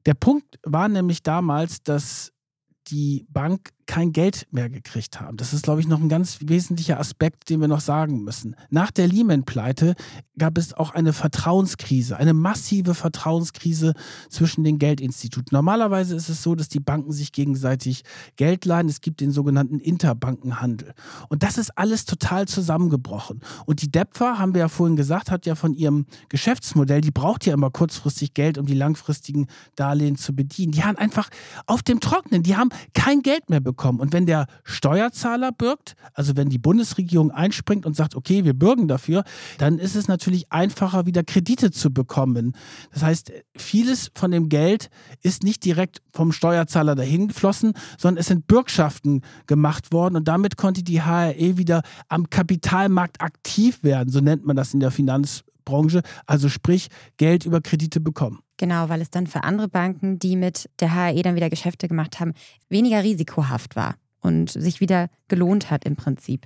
[0.05, 2.31] Der Punkt war nämlich damals, dass
[2.87, 5.35] die Bank kein Geld mehr gekriegt haben.
[5.35, 8.55] Das ist, glaube ich, noch ein ganz wesentlicher Aspekt, den wir noch sagen müssen.
[8.69, 9.95] Nach der Lehman-Pleite
[10.37, 13.95] gab es auch eine Vertrauenskrise, eine massive Vertrauenskrise
[14.29, 15.49] zwischen den Geldinstituten.
[15.55, 18.03] Normalerweise ist es so, dass die Banken sich gegenseitig
[18.35, 18.89] Geld leihen.
[18.89, 20.93] Es gibt den sogenannten Interbankenhandel.
[21.27, 23.41] Und das ist alles total zusammengebrochen.
[23.65, 27.47] Und die DEPFA, haben wir ja vorhin gesagt, hat ja von ihrem Geschäftsmodell, die braucht
[27.47, 30.73] ja immer kurzfristig Geld, um die langfristigen Darlehen zu bedienen.
[30.73, 31.29] Die haben einfach
[31.65, 34.01] auf dem Trocknen, die haben kein Geld mehr bekommen bekommen.
[34.01, 38.89] Und wenn der Steuerzahler bürgt, also wenn die Bundesregierung einspringt und sagt, okay, wir bürgen
[38.89, 39.23] dafür,
[39.57, 42.55] dann ist es natürlich einfacher, wieder Kredite zu bekommen.
[42.91, 44.89] Das heißt, vieles von dem Geld
[45.23, 50.57] ist nicht direkt vom Steuerzahler dahin geflossen, sondern es sind Bürgschaften gemacht worden und damit
[50.57, 54.91] konnte die HRE wieder am Kapitalmarkt aktiv werden, so nennt man das in der
[55.69, 58.39] Finanzbranche, also sprich Geld über Kredite bekommen.
[58.57, 62.19] Genau, weil es dann für andere Banken, die mit der HRE dann wieder Geschäfte gemacht
[62.19, 62.33] haben,
[62.67, 66.45] weniger risikohaft war und sich wieder gelohnt hat im Prinzip.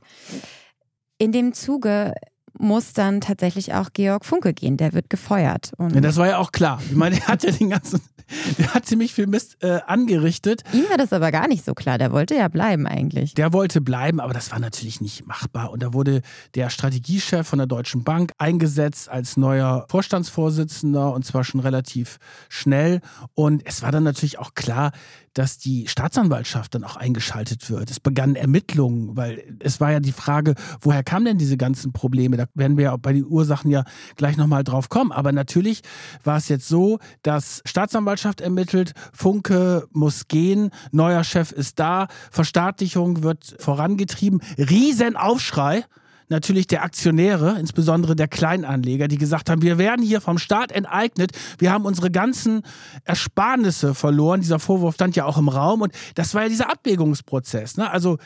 [1.18, 2.14] In dem Zuge
[2.58, 4.78] muss dann tatsächlich auch Georg Funke gehen.
[4.78, 5.72] Der wird gefeuert.
[5.78, 6.82] Und ja, das war ja auch klar.
[6.90, 8.02] Ich meine, er hat ja den ganzen,
[8.58, 10.64] der hat ziemlich viel Mist äh, angerichtet.
[10.74, 11.98] Ihm war das aber gar nicht so klar.
[11.98, 13.34] Der wollte ja bleiben eigentlich.
[13.34, 15.72] Der wollte bleiben, aber das war natürlich nicht machbar.
[15.72, 16.22] Und da wurde
[16.56, 22.18] der Strategiechef von der Deutschen Bank eingesetzt als neuer Vorstandsvorsitzender und zwar schon relativ
[22.50, 23.02] schnell.
[23.34, 24.92] Und es war dann natürlich auch klar,
[25.34, 27.90] dass die Staatsanwaltschaft dann auch eingeschaltet wird.
[27.90, 32.38] Es begannen Ermittlungen, weil es war ja die Frage, woher kamen denn diese ganzen Probleme?
[32.38, 33.84] Da werden wir ja bei den Ursachen ja
[34.16, 35.12] gleich nochmal drauf kommen.
[35.12, 35.82] Aber natürlich
[36.24, 43.24] war es jetzt so, dass Staatsanwaltschaft ermittelt, Funke muss gehen, neuer Chef ist da, Verstaatlichung
[43.24, 45.86] wird vorangetrieben, Riesenaufschrei
[46.30, 51.32] natürlich der Aktionäre, insbesondere der Kleinanleger, die gesagt haben, wir werden hier vom Staat enteignet,
[51.58, 52.64] wir haben unsere ganzen
[53.04, 54.42] Ersparnisse verloren.
[54.42, 57.78] Dieser Vorwurf stand ja auch im Raum und das war ja dieser Abwägungsprozess.
[57.78, 57.90] Ne?
[57.90, 58.18] Also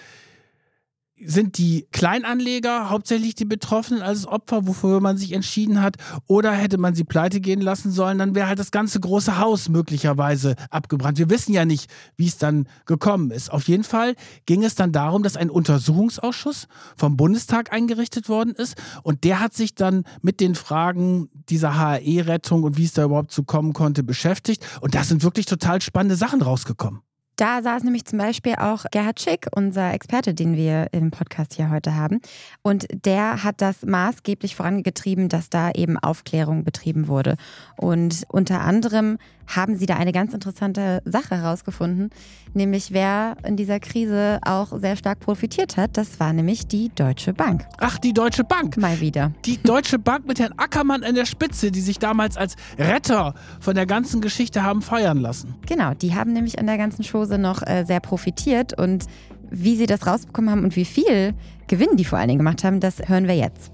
[1.23, 5.97] sind die Kleinanleger hauptsächlich die Betroffenen als Opfer, wofür man sich entschieden hat?
[6.27, 9.69] Oder hätte man sie pleite gehen lassen sollen, dann wäre halt das ganze große Haus
[9.69, 11.17] möglicherweise abgebrannt.
[11.17, 13.51] Wir wissen ja nicht, wie es dann gekommen ist.
[13.51, 18.75] Auf jeden Fall ging es dann darum, dass ein Untersuchungsausschuss vom Bundestag eingerichtet worden ist.
[19.03, 23.31] Und der hat sich dann mit den Fragen dieser HRE-Rettung und wie es da überhaupt
[23.31, 24.65] zu kommen konnte beschäftigt.
[24.81, 27.01] Und da sind wirklich total spannende Sachen rausgekommen.
[27.37, 31.69] Da saß nämlich zum Beispiel auch Gerhard Schick, unser Experte, den wir im Podcast hier
[31.69, 32.19] heute haben.
[32.63, 37.37] Und der hat das maßgeblich vorangetrieben, dass da eben Aufklärung betrieben wurde.
[37.77, 42.09] Und unter anderem haben sie da eine ganz interessante Sache herausgefunden,
[42.53, 45.97] nämlich wer in dieser Krise auch sehr stark profitiert hat.
[45.97, 47.65] Das war nämlich die Deutsche Bank.
[47.79, 48.77] Ach, die Deutsche Bank.
[48.77, 49.31] Mal wieder.
[49.45, 53.75] Die Deutsche Bank mit Herrn Ackermann an der Spitze, die sich damals als Retter von
[53.75, 55.55] der ganzen Geschichte haben feiern lassen.
[55.65, 59.05] Genau, die haben nämlich an der ganzen Chose noch äh, sehr profitiert und
[59.49, 61.33] wie sie das rausbekommen haben und wie viel
[61.67, 63.71] Gewinn die vor allen Dingen gemacht haben, das hören wir jetzt.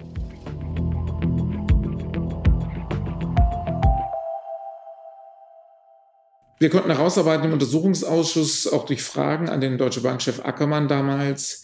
[6.59, 11.63] Wir konnten herausarbeiten im Untersuchungsausschuss, auch durch Fragen an den Deutsche Bank-Chef Ackermann damals,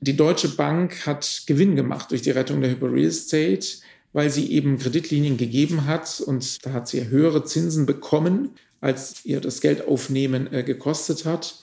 [0.00, 3.66] die Deutsche Bank hat Gewinn gemacht durch die Rettung der Hyper Real Estate,
[4.12, 9.40] weil sie eben Kreditlinien gegeben hat und da hat sie höhere Zinsen bekommen, als ihr
[9.40, 11.60] das Geldaufnehmen äh, gekostet hat.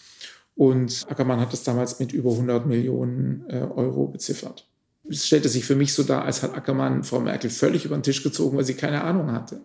[0.56, 4.68] Und Ackermann hat das damals mit über 100 Millionen äh, Euro beziffert.
[5.08, 8.04] Es stellte sich für mich so dar, als hat Ackermann Frau Merkel völlig über den
[8.04, 9.62] Tisch gezogen, weil sie keine Ahnung hatte.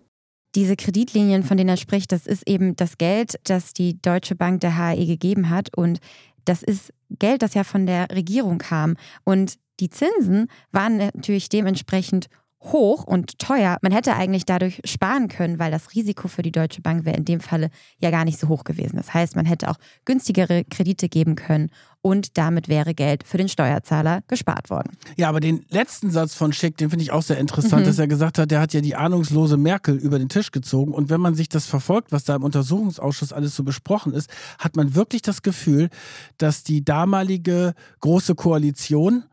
[0.58, 4.60] Diese Kreditlinien, von denen er spricht, das ist eben das Geld, das die Deutsche Bank
[4.60, 5.72] der HAE gegeben hat.
[5.76, 6.00] Und
[6.46, 8.96] das ist Geld, das ja von der Regierung kam.
[9.22, 12.26] Und die Zinsen waren natürlich dementsprechend
[12.60, 13.78] hoch und teuer.
[13.82, 17.24] Man hätte eigentlich dadurch sparen können, weil das Risiko für die Deutsche Bank wäre in
[17.24, 18.96] dem Falle ja gar nicht so hoch gewesen.
[18.96, 23.48] Das heißt, man hätte auch günstigere Kredite geben können und damit wäre Geld für den
[23.48, 24.96] Steuerzahler gespart worden.
[25.16, 27.86] Ja, aber den letzten Satz von Schick, den finde ich auch sehr interessant, mhm.
[27.86, 30.92] dass er gesagt hat, der hat ja die ahnungslose Merkel über den Tisch gezogen.
[30.92, 34.76] Und wenn man sich das verfolgt, was da im Untersuchungsausschuss alles so besprochen ist, hat
[34.76, 35.90] man wirklich das Gefühl,
[36.38, 39.24] dass die damalige große Koalition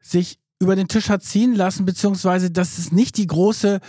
[0.00, 3.80] sich über den Tisch hat ziehen lassen, beziehungsweise dass es nicht die große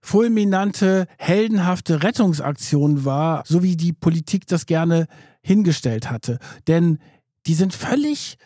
[0.00, 5.06] fulminante, heldenhafte Rettungsaktion war, so wie die Politik das gerne
[5.40, 6.38] hingestellt hatte.
[6.66, 6.98] Denn
[7.46, 8.36] die sind völlig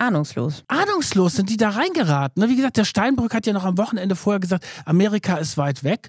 [0.00, 0.64] Ahnungslos.
[0.68, 2.42] Ahnungslos sind die da reingeraten.
[2.42, 2.48] Ne?
[2.48, 6.08] Wie gesagt, der Steinbrück hat ja noch am Wochenende vorher gesagt, Amerika ist weit weg.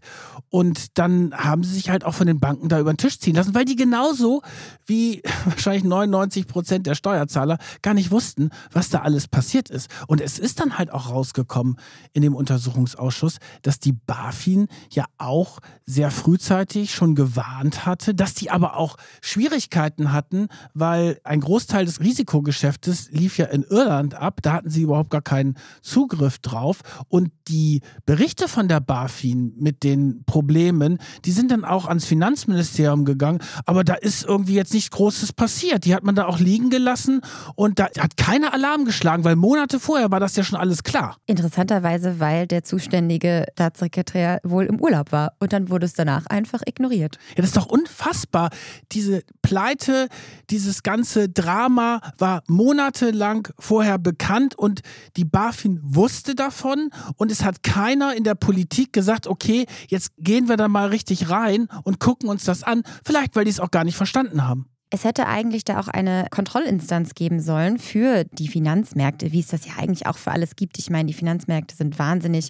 [0.50, 3.36] Und dann haben sie sich halt auch von den Banken da über den Tisch ziehen
[3.36, 4.44] lassen, weil die genauso
[4.86, 9.90] wie wahrscheinlich 99 Prozent der Steuerzahler gar nicht wussten, was da alles passiert ist.
[10.08, 11.76] Und es ist dann halt auch rausgekommen
[12.14, 18.52] in dem Untersuchungsausschuss, dass die BaFin ja auch sehr frühzeitig schon gewarnt hatte, dass die
[18.52, 24.42] aber auch Schwierigkeiten hatten, weil ein Großteil des Risikogeschäftes lief ja in Irland ab.
[24.42, 26.80] Da hatten sie überhaupt gar keinen Zugriff drauf.
[27.08, 33.06] Und die Berichte von der BaFin mit den Problemen, die sind dann auch ans Finanzministerium
[33.06, 33.40] gegangen.
[33.66, 35.86] Aber da ist irgendwie jetzt nichts Großes passiert.
[35.86, 37.22] Die hat man da auch liegen gelassen
[37.56, 41.18] und da hat keiner Alarm geschlagen, weil Monate vorher war das ja schon alles klar.
[41.26, 46.62] Interessanterweise, weil der zuständige Staatssekretär wohl im Urlaub war und dann wurde es danach einfach
[46.66, 47.18] ignoriert.
[47.30, 48.50] Ja, das ist doch unfassbar.
[48.92, 50.08] Diese Pleite,
[50.50, 54.82] dieses ganze Drama war monatelang vorher bekannt und
[55.16, 60.50] die BaFin wusste davon und es hat keiner in der Politik gesagt, okay, jetzt gehen
[60.50, 62.84] wir da mal richtig rein und gucken uns das an.
[63.06, 64.66] Vielleicht, weil die es auch gar nicht verstanden haben.
[64.90, 69.66] Es hätte eigentlich da auch eine Kontrollinstanz geben sollen für die Finanzmärkte, wie es das
[69.66, 70.78] ja eigentlich auch für alles gibt.
[70.78, 72.50] Ich meine, die Finanzmärkte sind wahnsinnig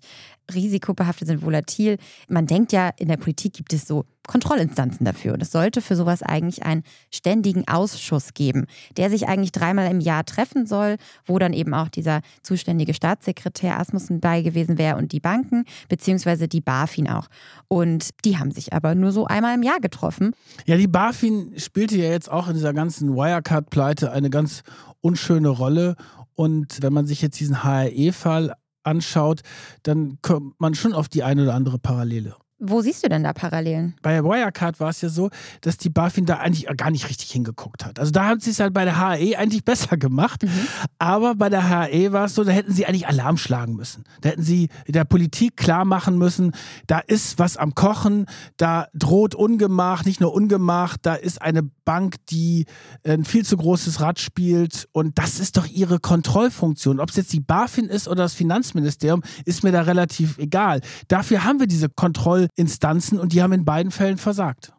[0.53, 1.97] risikobehaftet, sind volatil.
[2.27, 5.33] Man denkt ja, in der Politik gibt es so Kontrollinstanzen dafür.
[5.33, 8.65] Und es sollte für sowas eigentlich einen ständigen Ausschuss geben,
[8.97, 13.79] der sich eigentlich dreimal im Jahr treffen soll, wo dann eben auch dieser zuständige Staatssekretär
[13.79, 17.27] Asmussen bei gewesen wäre und die Banken, beziehungsweise die BaFin auch.
[17.67, 20.33] Und die haben sich aber nur so einmal im Jahr getroffen.
[20.65, 24.63] Ja, die BaFin spielte ja jetzt auch in dieser ganzen Wirecard-Pleite eine ganz
[25.01, 25.95] unschöne Rolle.
[26.35, 28.53] Und wenn man sich jetzt diesen HRE-Fall
[28.83, 29.41] anschaut,
[29.83, 32.35] dann kommt man schon auf die eine oder andere Parallele.
[32.63, 33.95] Wo siehst du denn da Parallelen?
[34.03, 35.31] Bei Wirecard war es ja so,
[35.61, 37.97] dass die BaFin da eigentlich gar nicht richtig hingeguckt hat.
[37.97, 40.43] Also da haben sie es halt bei der HE eigentlich besser gemacht.
[40.43, 40.67] Mhm.
[40.99, 44.03] Aber bei der HE war es so, da hätten sie eigentlich Alarm schlagen müssen.
[44.21, 46.51] Da hätten sie der Politik klar machen müssen,
[46.85, 52.17] da ist was am Kochen, da droht Ungemach, nicht nur Ungemach, da ist eine Bank,
[52.29, 52.67] die
[53.03, 54.87] ein viel zu großes Rad spielt.
[54.91, 56.99] Und das ist doch ihre Kontrollfunktion.
[56.99, 60.81] Ob es jetzt die BaFin ist oder das Finanzministerium, ist mir da relativ egal.
[61.07, 64.73] Dafür haben wir diese Kontroll Instanzen und die haben in beiden Fällen versagt.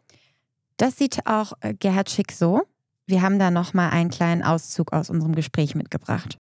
[0.77, 2.63] Das sieht auch äh, Gerhard Schick so.
[3.05, 6.37] Wir haben da nochmal einen kleinen Auszug aus unserem Gespräch mitgebracht.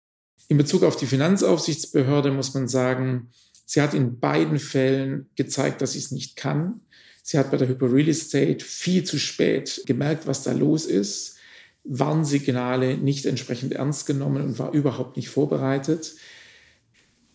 [0.49, 3.31] In Bezug auf die Finanzaufsichtsbehörde muss man sagen,
[3.65, 6.81] sie hat in beiden Fällen gezeigt, dass sie es nicht kann.
[7.23, 11.37] Sie hat bei der Hyper Real Estate viel zu spät gemerkt, was da los ist,
[11.85, 16.15] Warnsignale nicht entsprechend ernst genommen und war überhaupt nicht vorbereitet.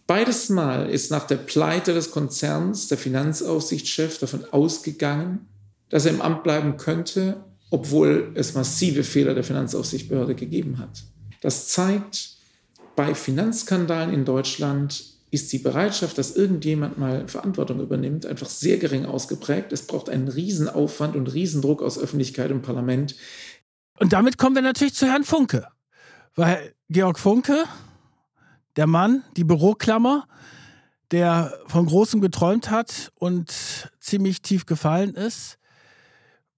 [0.07, 5.47] Beides Mal ist nach der Pleite des Konzerns der Finanzaufsichtschef davon ausgegangen,
[5.89, 11.03] dass er im Amt bleiben könnte, obwohl es massive Fehler der Finanzaufsichtsbehörde gegeben hat.
[11.41, 12.37] Das zeigt,
[12.95, 19.05] bei Finanzskandalen in Deutschland ist die Bereitschaft, dass irgendjemand mal Verantwortung übernimmt, einfach sehr gering
[19.05, 19.73] ausgeprägt.
[19.73, 23.15] Es braucht einen Riesenaufwand und Riesendruck aus Öffentlichkeit und Parlament.
[23.99, 25.67] Und damit kommen wir natürlich zu Herrn Funke.
[26.35, 27.65] Weil Georg Funke
[28.77, 30.27] der Mann, die Büroklammer,
[31.11, 35.57] der von Großem geträumt hat und ziemlich tief gefallen ist,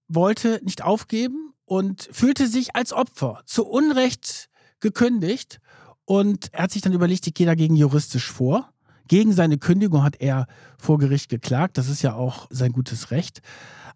[0.07, 4.49] wollte nicht aufgeben und fühlte sich als Opfer zu Unrecht
[4.80, 5.59] gekündigt.
[6.05, 8.74] Und er hat sich dann überlegt, ich gehe dagegen juristisch vor.
[9.07, 10.47] Gegen seine Kündigung hat er
[10.78, 11.78] vor Gericht geklagt.
[11.78, 13.41] Das ist ja auch sein gutes Recht.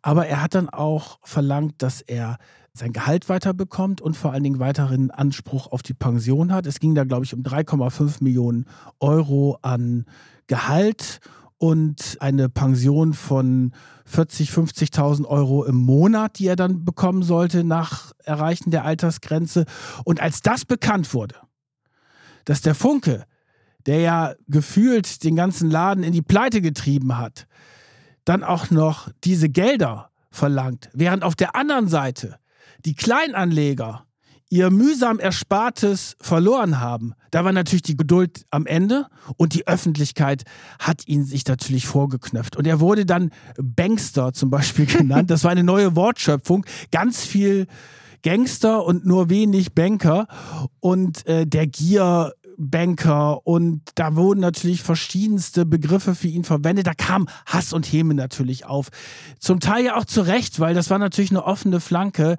[0.03, 2.37] Aber er hat dann auch verlangt, dass er
[2.73, 6.67] sein Gehalt weiterbekommt und vor allen Dingen weiteren Anspruch auf die Pension hat.
[6.67, 8.65] Es ging da, glaube ich, um 3,5 Millionen
[8.99, 10.05] Euro an
[10.47, 11.19] Gehalt
[11.57, 13.71] und eine Pension von
[14.05, 19.65] 40, 50.000 Euro im Monat, die er dann bekommen sollte nach Erreichen der Altersgrenze.
[20.03, 21.35] Und als das bekannt wurde,
[22.43, 23.23] dass der Funke,
[23.85, 27.47] der ja gefühlt den ganzen Laden in die Pleite getrieben hat,
[28.25, 32.39] dann auch noch diese Gelder verlangt, während auf der anderen Seite
[32.85, 34.05] die Kleinanleger
[34.53, 40.43] ihr mühsam Erspartes verloren haben, da war natürlich die Geduld am Ende und die Öffentlichkeit
[40.77, 42.55] hat ihn sich natürlich vorgeknöpft.
[42.55, 45.31] Und er wurde dann Bankster zum Beispiel genannt.
[45.31, 46.67] Das war eine neue Wortschöpfung.
[46.91, 47.65] Ganz viel
[48.21, 50.27] Gangster und nur wenig Banker.
[50.79, 56.87] Und äh, der Gier Banker und da wurden natürlich verschiedenste Begriffe für ihn verwendet.
[56.87, 58.89] Da kam Hass und Häme natürlich auf.
[59.39, 62.37] Zum Teil ja auch zu Recht, weil das war natürlich eine offene Flanke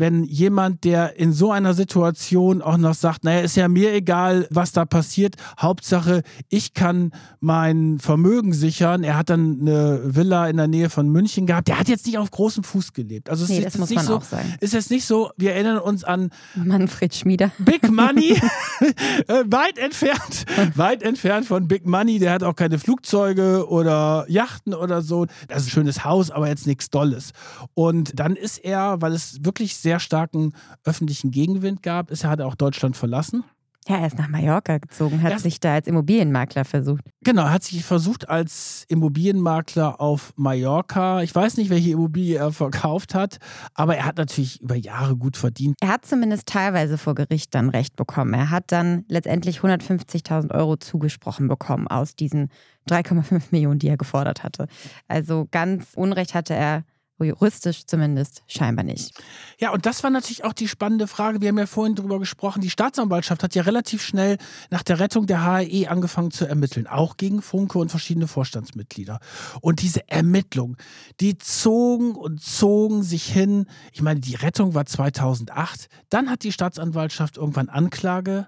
[0.00, 4.46] wenn jemand, der in so einer Situation auch noch sagt, naja, ist ja mir egal,
[4.50, 9.04] was da passiert, Hauptsache, ich kann mein Vermögen sichern.
[9.04, 11.68] Er hat dann eine Villa in der Nähe von München gehabt.
[11.68, 13.30] Der hat jetzt nicht auf großem Fuß gelebt.
[13.30, 14.20] Also es Nee, ist jetzt nicht so,
[14.60, 17.52] ist jetzt nicht so, wir erinnern uns an Manfred Schmieder.
[17.58, 18.32] Big Money,
[19.28, 20.46] äh, weit entfernt,
[20.76, 22.18] weit entfernt von Big Money.
[22.18, 25.26] Der hat auch keine Flugzeuge oder Yachten oder so.
[25.48, 27.32] Das ist ein schönes Haus, aber jetzt nichts Dolles.
[27.74, 30.52] Und dann ist er, weil es wirklich sehr starken
[30.84, 33.42] öffentlichen Gegenwind gab, ist er hat auch Deutschland verlassen.
[33.88, 37.00] Ja, er ist nach Mallorca gezogen, hat Er- sich da als Immobilienmakler versucht.
[37.24, 41.22] Genau, er hat sich versucht als Immobilienmakler auf Mallorca.
[41.22, 43.38] Ich weiß nicht, welche Immobilie er verkauft hat,
[43.74, 45.76] aber er hat natürlich über Jahre gut verdient.
[45.80, 48.34] Er hat zumindest teilweise vor Gericht dann Recht bekommen.
[48.34, 52.50] Er hat dann letztendlich 150.000 Euro zugesprochen bekommen aus diesen
[52.88, 54.66] 3,5 Millionen, die er gefordert hatte.
[55.08, 56.84] Also ganz Unrecht hatte er
[57.26, 59.12] juristisch zumindest scheinbar nicht.
[59.58, 61.40] Ja, und das war natürlich auch die spannende Frage.
[61.40, 62.60] Wir haben ja vorhin drüber gesprochen.
[62.60, 64.38] Die Staatsanwaltschaft hat ja relativ schnell
[64.70, 69.20] nach der Rettung der HAE angefangen zu ermitteln, auch gegen Funke und verschiedene Vorstandsmitglieder.
[69.60, 70.76] Und diese Ermittlungen,
[71.20, 73.66] die zogen und zogen sich hin.
[73.92, 75.88] Ich meine, die Rettung war 2008.
[76.08, 78.46] Dann hat die Staatsanwaltschaft irgendwann Anklage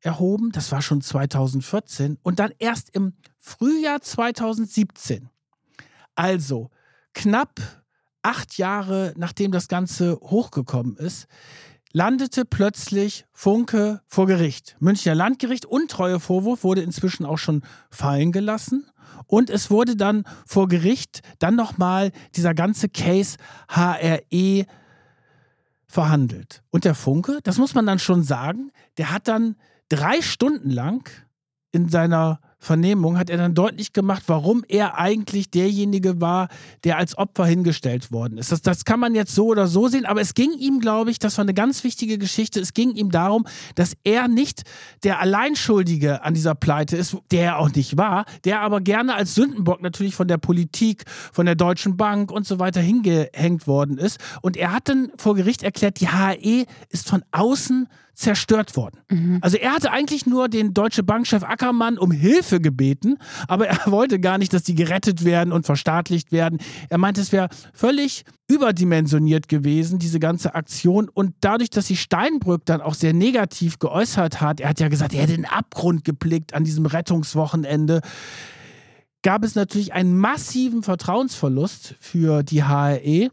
[0.00, 0.52] erhoben.
[0.52, 2.18] Das war schon 2014.
[2.22, 5.28] Und dann erst im Frühjahr 2017.
[6.14, 6.70] Also
[7.14, 7.60] knapp
[8.22, 11.26] acht Jahre nachdem das Ganze hochgekommen ist,
[11.92, 14.76] landete plötzlich Funke vor Gericht.
[14.80, 18.86] Münchner Landgericht, Untreuevorwurf wurde inzwischen auch schon fallen gelassen.
[19.26, 23.36] Und es wurde dann vor Gericht dann nochmal dieser ganze Case
[23.68, 24.66] HRE
[25.86, 26.62] verhandelt.
[26.70, 29.56] Und der Funke, das muss man dann schon sagen, der hat dann
[29.88, 31.10] drei Stunden lang
[31.72, 36.48] in seiner Vernehmung hat er dann deutlich gemacht, warum er eigentlich derjenige war,
[36.84, 38.52] der als Opfer hingestellt worden ist.
[38.52, 41.18] Das, das kann man jetzt so oder so sehen, aber es ging ihm, glaube ich,
[41.18, 43.46] das war eine ganz wichtige Geschichte, es ging ihm darum,
[43.76, 44.64] dass er nicht
[45.04, 49.34] der Alleinschuldige an dieser Pleite ist, der er auch nicht war, der aber gerne als
[49.34, 54.18] Sündenbock natürlich von der Politik, von der Deutschen Bank und so weiter hingehängt worden ist.
[54.42, 57.88] Und er hat dann vor Gericht erklärt, die HE ist von außen
[58.20, 59.00] zerstört worden.
[59.40, 63.16] Also er hatte eigentlich nur den Deutsche Bankchef Ackermann um Hilfe gebeten,
[63.48, 66.58] aber er wollte gar nicht, dass die gerettet werden und verstaatlicht werden.
[66.90, 71.08] Er meinte, es wäre völlig überdimensioniert gewesen, diese ganze Aktion.
[71.08, 75.14] Und dadurch, dass sich Steinbrück dann auch sehr negativ geäußert hat, er hat ja gesagt,
[75.14, 78.02] er hätte den Abgrund geblickt an diesem Rettungswochenende,
[79.22, 83.30] gab es natürlich einen massiven Vertrauensverlust für die HRE.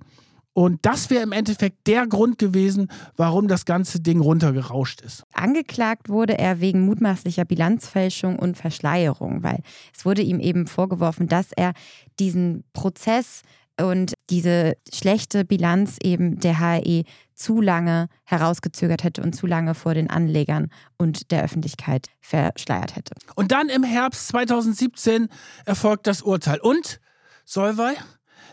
[0.57, 5.21] Und das wäre im Endeffekt der Grund gewesen, warum das ganze Ding runtergerauscht ist.
[5.31, 9.61] Angeklagt wurde er wegen mutmaßlicher Bilanzfälschung und Verschleierung, weil
[9.95, 11.73] es wurde ihm eben vorgeworfen, dass er
[12.19, 13.43] diesen Prozess
[13.79, 17.03] und diese schlechte Bilanz eben der HE
[17.35, 23.13] zu lange herausgezögert hätte und zu lange vor den Anlegern und der Öffentlichkeit verschleiert hätte.
[23.35, 25.27] Und dann im Herbst 2017
[25.65, 26.57] erfolgt das Urteil.
[26.59, 26.99] Und,
[27.45, 27.93] Solvay,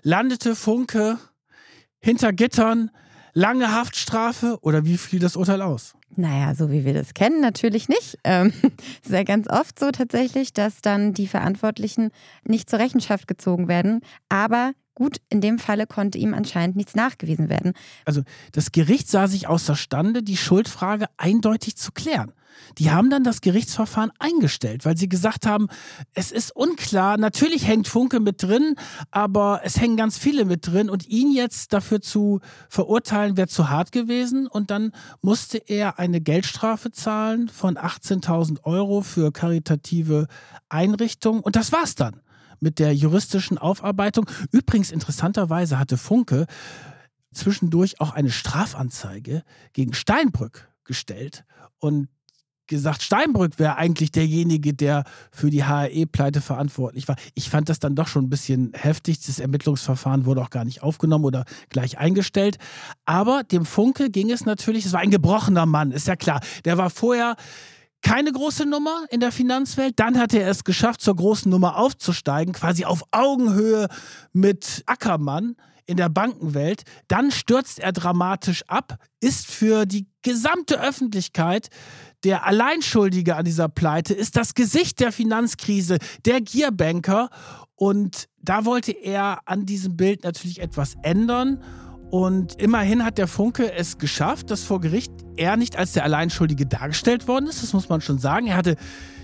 [0.03, 1.17] landete Funke
[2.05, 2.91] hinter Gittern,
[3.33, 5.95] lange Haftstrafe oder wie fiel das Urteil aus?
[6.17, 8.19] Naja, so wie wir das kennen, natürlich nicht.
[8.25, 8.53] Ähm,
[9.03, 12.11] ist ja ganz oft so tatsächlich, dass dann die Verantwortlichen
[12.47, 14.03] nicht zur Rechenschaft gezogen werden.
[14.29, 17.73] Aber gut, in dem Falle konnte ihm anscheinend nichts nachgewiesen werden.
[18.05, 18.23] Also
[18.53, 22.33] das Gericht sah sich außerstande, die Schuldfrage eindeutig zu klären.
[22.79, 25.69] Die haben dann das Gerichtsverfahren eingestellt, weil sie gesagt haben,
[26.15, 28.77] es ist unklar, natürlich hängt Funke mit drin,
[29.11, 33.71] aber es hängen ganz viele mit drin und ihn jetzt dafür zu verurteilen, wäre zu
[33.71, 40.27] hart gewesen und dann musste er eine Geldstrafe zahlen von 18.000 Euro für karitative
[40.69, 42.21] Einrichtungen und das war's dann
[42.61, 44.29] mit der juristischen Aufarbeitung.
[44.51, 46.47] Übrigens interessanterweise hatte Funke
[47.33, 49.43] zwischendurch auch eine Strafanzeige
[49.73, 51.45] gegen Steinbrück gestellt
[51.79, 52.09] und
[52.67, 57.17] gesagt, Steinbrück wäre eigentlich derjenige, der für die HRE-Pleite verantwortlich war.
[57.35, 59.21] Ich fand das dann doch schon ein bisschen heftig.
[59.27, 62.57] Das Ermittlungsverfahren wurde auch gar nicht aufgenommen oder gleich eingestellt.
[63.05, 66.41] Aber dem Funke ging es natürlich, es war ein gebrochener Mann, ist ja klar.
[66.65, 67.37] Der war vorher
[68.05, 69.99] keine große Nummer in der Finanzwelt.
[69.99, 73.89] Dann hat er es geschafft, zur großen Nummer aufzusteigen, quasi auf Augenhöhe
[74.33, 76.85] mit Ackermann in der Bankenwelt.
[77.09, 81.69] Dann stürzt er dramatisch ab, ist für die gesamte Öffentlichkeit
[82.25, 87.31] der Alleinschuldige an dieser Pleite, ist das Gesicht der Finanzkrise, der Gierbanker.
[87.75, 91.63] Und da wollte er an diesem Bild natürlich etwas ändern
[92.15, 96.65] Und immerhin hat der Funke es geschafft, dass vor Gericht er nicht als der Alleinschuldige
[96.65, 97.65] dargestellt worden ist.
[97.65, 98.47] Das muss man schon sagen.
[98.47, 98.77] Er hatte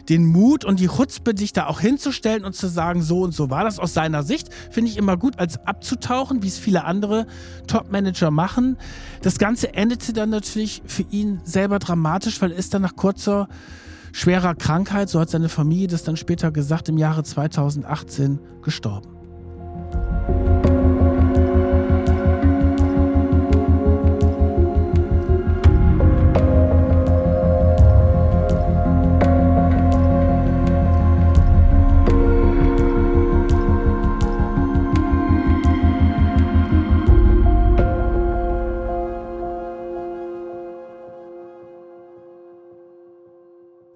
[0.09, 3.49] den Mut und die Chutzpe, sich da auch hinzustellen und zu sagen, so und so
[3.49, 7.29] war das aus seiner Sicht, finde ich immer gut, als abzutauchen, wie es viele andere
[7.69, 8.77] Top-Manager machen.
[9.23, 13.47] Das Ganze endete dann natürlich für ihn selber dramatisch, weil er ist dann nach kurzer,
[14.11, 19.11] schwerer Krankheit, so hat seine Familie das dann später gesagt, im Jahre 2018 gestorben.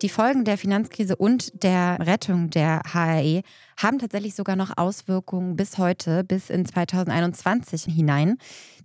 [0.05, 3.41] Die Folgen der Finanzkrise und der Rettung der HRE
[3.79, 8.37] haben tatsächlich sogar noch Auswirkungen bis heute, bis in 2021 hinein.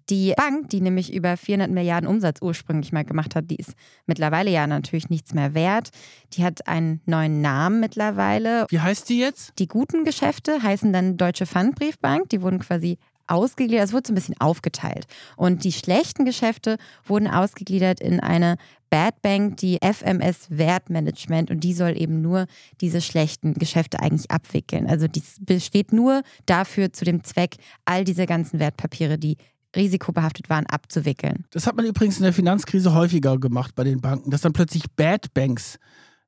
[0.10, 3.74] Die Bank, die nämlich über 400 Milliarden Umsatz ursprünglich mal gemacht hat, die ist
[4.06, 5.90] mittlerweile ja natürlich nichts mehr wert.
[6.36, 8.66] Die hat einen neuen Namen mittlerweile.
[8.70, 9.60] Wie heißt die jetzt?
[9.60, 12.30] Die guten Geschäfte heißen dann Deutsche Pfandbriefbank.
[12.30, 12.98] Die wurden quasi
[13.30, 15.06] ausgegliedert, es wurde so ein bisschen aufgeteilt.
[15.38, 18.58] Und die schlechten Geschäfte wurden ausgegliedert in eine
[18.90, 22.48] Bad Bank, die FMS Wertmanagement und die soll eben nur
[22.82, 24.88] diese schlechten Geschäfte eigentlich abwickeln.
[24.88, 29.38] Also die besteht nur dafür zu dem Zweck, all diese ganzen Wertpapiere, die
[29.76, 31.46] risikobehaftet waren, abzuwickeln.
[31.52, 34.84] Das hat man übrigens in der Finanzkrise häufiger gemacht bei den Banken, dass dann plötzlich
[34.96, 35.78] Bad Banks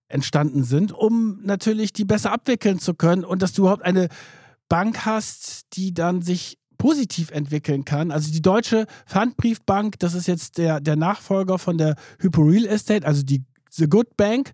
[0.08, 4.10] entstanden sind, um natürlich die besser abwickeln zu können und dass du überhaupt eine
[4.70, 8.10] Bank hast, die dann sich positiv entwickeln kann.
[8.10, 13.06] Also die Deutsche Pfandbriefbank, das ist jetzt der, der Nachfolger von der Hypo Real Estate,
[13.06, 14.54] also die The Good Bank.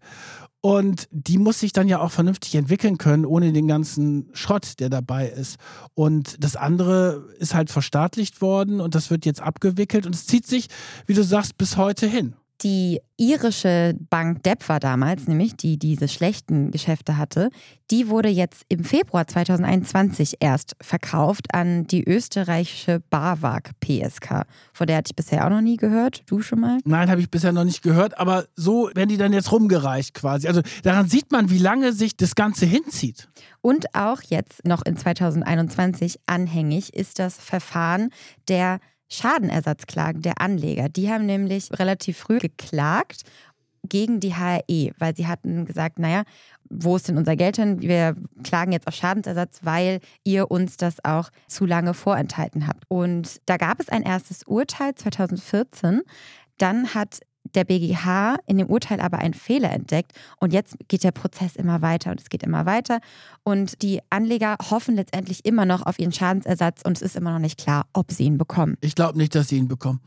[0.59, 4.89] Und die muss sich dann ja auch vernünftig entwickeln können, ohne den ganzen Schrott, der
[4.89, 5.55] dabei ist.
[5.93, 10.45] Und das andere ist halt verstaatlicht worden und das wird jetzt abgewickelt und es zieht
[10.45, 10.67] sich,
[11.05, 12.35] wie du sagst, bis heute hin.
[12.63, 17.51] Die irische Bank Depp war damals, nämlich die diese schlechten Geschäfte hatte,
[17.91, 24.45] die wurde jetzt im Februar 2021 erst verkauft an die österreichische Barwag PSK.
[24.73, 26.23] Vor der hatte ich bisher auch noch nie gehört.
[26.25, 26.79] Du schon mal?
[26.83, 30.47] Nein, habe ich bisher noch nicht gehört, aber so werden die dann jetzt rumgereicht quasi.
[30.47, 33.29] Also daran sieht man, wie lange sich das Ganze hinzieht.
[33.61, 38.09] Und auch jetzt noch in 2021 anhängig ist das Verfahren
[38.47, 38.79] der
[39.09, 40.89] Schadenersatzklagen der Anleger.
[40.89, 43.23] Die haben nämlich relativ früh geklagt
[43.83, 46.23] gegen die HRE, weil sie hatten gesagt, naja,
[46.69, 47.81] wo ist denn unser Geld hin?
[47.81, 52.83] Wir klagen jetzt auf Schadensersatz, weil ihr uns das auch zu lange vorenthalten habt.
[52.89, 56.01] Und da gab es ein erstes Urteil 2014.
[56.57, 57.21] Dann hat
[57.55, 61.81] der BGH in dem Urteil aber einen Fehler entdeckt und jetzt geht der Prozess immer
[61.81, 62.99] weiter und es geht immer weiter
[63.43, 67.39] und die Anleger hoffen letztendlich immer noch auf ihren Schadensersatz und es ist immer noch
[67.39, 68.77] nicht klar, ob sie ihn bekommen.
[68.81, 70.01] Ich glaube nicht, dass sie ihn bekommen.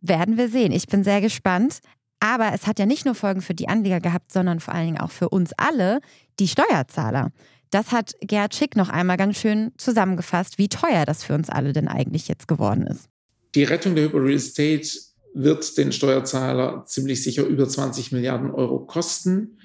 [0.00, 0.72] Werden wir sehen.
[0.72, 1.80] Ich bin sehr gespannt.
[2.22, 5.00] Aber es hat ja nicht nur Folgen für die Anleger gehabt, sondern vor allen Dingen
[5.00, 6.00] auch für uns alle,
[6.38, 7.32] die Steuerzahler.
[7.70, 11.72] Das hat Gerhard Schick noch einmal ganz schön zusammengefasst, wie teuer das für uns alle
[11.72, 13.08] denn eigentlich jetzt geworden ist.
[13.56, 14.86] Die Rettung der Hyper Real Estate
[15.34, 19.58] wird den Steuerzahler ziemlich sicher über 20 Milliarden Euro kosten.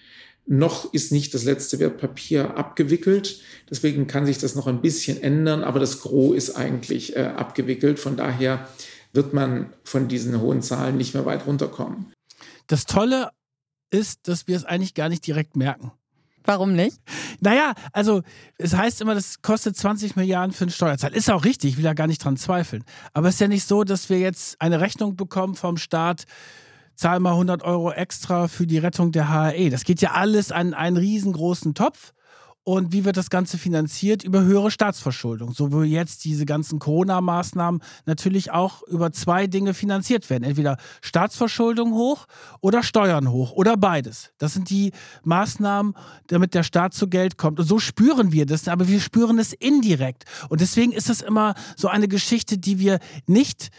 [0.46, 3.42] Noch ist nicht das letzte Wertpapier abgewickelt.
[3.70, 8.00] Deswegen kann sich das noch ein bisschen ändern, aber das Gros ist eigentlich äh, abgewickelt.
[8.00, 8.68] Von daher
[9.12, 12.14] wird man von diesen hohen Zahlen nicht mehr weit runterkommen.
[12.68, 13.30] Das Tolle
[13.90, 15.92] ist, dass wir es eigentlich gar nicht direkt merken.
[16.48, 16.98] Warum nicht?
[17.42, 18.22] Naja, also
[18.58, 21.14] es heißt immer, das kostet 20 Milliarden für einen Steuerzahler.
[21.14, 22.86] Ist auch richtig, ich will da gar nicht dran zweifeln.
[23.14, 26.24] Aber es ist ja nicht so, dass wir jetzt eine Rechnung bekommen vom Staat,
[26.96, 29.70] zahl mal 100 Euro extra für die Rettung der HRE.
[29.70, 32.14] Das geht ja alles an einen riesengroßen Topf.
[32.68, 34.26] Und wie wird das Ganze finanziert?
[34.26, 35.54] Über höhere Staatsverschuldung.
[35.54, 40.44] So wie jetzt diese ganzen Corona-Maßnahmen natürlich auch über zwei Dinge finanziert werden.
[40.44, 42.26] Entweder Staatsverschuldung hoch
[42.60, 44.32] oder Steuern hoch oder beides.
[44.38, 44.92] Das sind die
[45.24, 45.94] Maßnahmen,
[46.28, 47.58] damit der Staat zu Geld kommt.
[47.58, 50.26] Und so spüren wir das, aber wir spüren es indirekt.
[50.50, 53.70] Und deswegen ist es immer so eine Geschichte, die wir nicht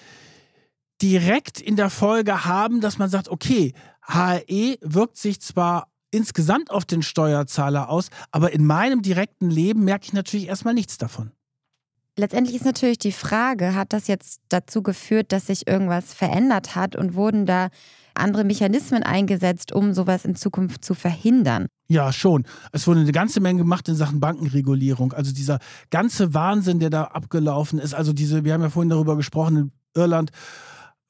[1.02, 6.84] direkt in der Folge haben, dass man sagt, okay, HRE wirkt sich zwar insgesamt auf
[6.84, 11.32] den Steuerzahler aus, aber in meinem direkten Leben merke ich natürlich erstmal nichts davon.
[12.16, 16.96] Letztendlich ist natürlich die Frage, hat das jetzt dazu geführt, dass sich irgendwas verändert hat
[16.96, 17.68] und wurden da
[18.14, 21.68] andere Mechanismen eingesetzt, um sowas in Zukunft zu verhindern?
[21.86, 22.44] Ja, schon.
[22.72, 25.12] Es wurde eine ganze Menge gemacht in Sachen Bankenregulierung.
[25.12, 27.94] Also dieser ganze Wahnsinn, der da abgelaufen ist.
[27.94, 30.32] Also diese, wir haben ja vorhin darüber gesprochen, in Irland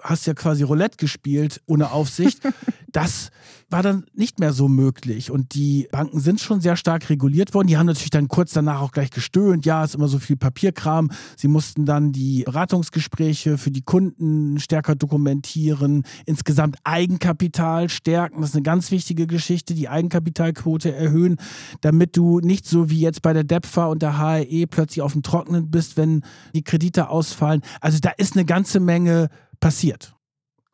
[0.02, 2.40] hast ja quasi Roulette gespielt ohne Aufsicht.
[2.92, 3.30] das
[3.70, 5.30] war dann nicht mehr so möglich.
[5.30, 7.66] Und die Banken sind schon sehr stark reguliert worden.
[7.66, 9.66] Die haben natürlich dann kurz danach auch gleich gestöhnt.
[9.66, 11.10] Ja, es ist immer so viel Papierkram.
[11.36, 18.40] Sie mussten dann die Beratungsgespräche für die Kunden stärker dokumentieren, insgesamt Eigenkapital stärken.
[18.40, 21.36] Das ist eine ganz wichtige Geschichte, die Eigenkapitalquote erhöhen,
[21.82, 25.22] damit du nicht so wie jetzt bei der DEPFA und der HRE plötzlich auf dem
[25.22, 26.22] Trockenen bist, wenn
[26.54, 27.60] die Kredite ausfallen.
[27.80, 29.28] Also da ist eine ganze Menge
[29.60, 30.14] passiert.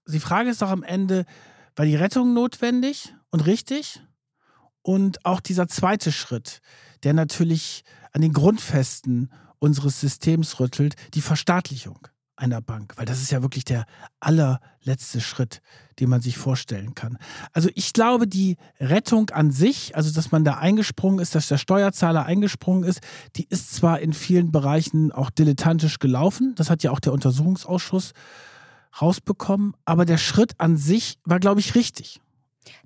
[0.07, 1.25] Die Frage ist doch am Ende,
[1.77, 4.03] war die Rettung notwendig und richtig?
[4.83, 6.61] Und auch dieser zweite Schritt,
[7.03, 12.07] der natürlich an den Grundfesten unseres Systems rüttelt, die Verstaatlichung
[12.37, 13.87] einer Bank, weil das ist ja wirklich der
[14.21, 15.61] allerletzte Schritt,
[16.01, 17.17] den man sich vorstellen kann.
[17.53, 21.59] Also ich glaube, die Rettung an sich, also dass man da eingesprungen ist, dass der
[21.59, 23.01] Steuerzahler eingesprungen ist,
[23.37, 28.13] die ist zwar in vielen Bereichen auch dilettantisch gelaufen, das hat ja auch der Untersuchungsausschuss
[29.01, 29.75] rausbekommen.
[29.85, 32.21] Aber der Schritt an sich war, glaube ich, richtig.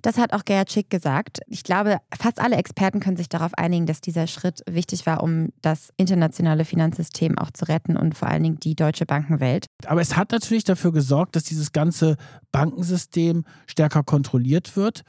[0.01, 1.39] Das hat auch Gerhard Schick gesagt.
[1.47, 5.49] Ich glaube, fast alle Experten können sich darauf einigen, dass dieser Schritt wichtig war, um
[5.61, 9.65] das internationale Finanzsystem auch zu retten und vor allen Dingen die deutsche Bankenwelt.
[9.85, 12.17] Aber es hat natürlich dafür gesorgt, dass dieses ganze
[12.51, 15.03] Bankensystem stärker kontrolliert wird.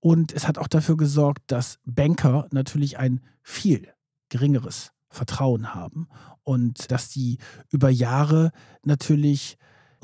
[0.00, 3.88] Und es hat auch dafür gesorgt, dass Banker natürlich ein viel
[4.28, 6.08] geringeres Vertrauen haben
[6.42, 7.38] und dass die
[7.70, 8.50] über Jahre
[8.84, 9.56] natürlich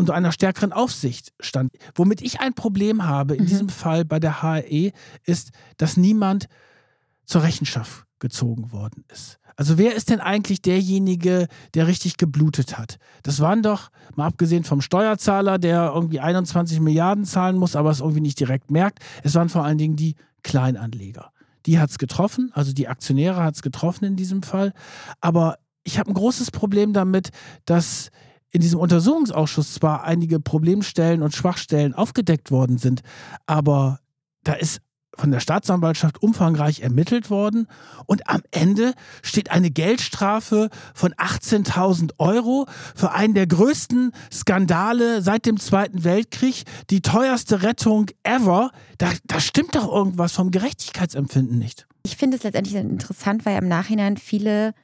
[0.03, 1.73] unter einer stärkeren Aufsicht stand.
[1.95, 3.49] Womit ich ein Problem habe in mhm.
[3.49, 4.93] diesem Fall bei der HRE
[5.25, 6.49] ist, dass niemand
[7.25, 9.39] zur Rechenschaft gezogen worden ist.
[9.57, 12.99] Also wer ist denn eigentlich derjenige, der richtig geblutet hat?
[13.23, 18.01] Das waren doch, mal abgesehen vom Steuerzahler, der irgendwie 21 Milliarden zahlen muss, aber es
[18.01, 21.31] irgendwie nicht direkt merkt, es waren vor allen Dingen die Kleinanleger.
[21.67, 24.73] Die hat es getroffen, also die Aktionäre hat es getroffen in diesem Fall.
[25.21, 27.31] Aber ich habe ein großes Problem damit,
[27.67, 28.11] dass
[28.53, 33.03] in diesem Untersuchungsausschuss zwar einige Problemstellen und Schwachstellen aufgedeckt worden sind,
[33.47, 34.01] aber
[34.45, 34.81] da ist
[35.17, 37.67] von der Staatsanwaltschaft umfangreich ermittelt worden
[38.07, 45.47] und am Ende steht eine Geldstrafe von 18.000 Euro für einen der größten Skandale seit
[45.47, 48.71] dem Zweiten Weltkrieg, die teuerste Rettung ever.
[48.99, 51.87] Da, da stimmt doch irgendwas vom Gerechtigkeitsempfinden nicht.
[52.05, 54.75] Ich finde es letztendlich interessant, weil im Nachhinein viele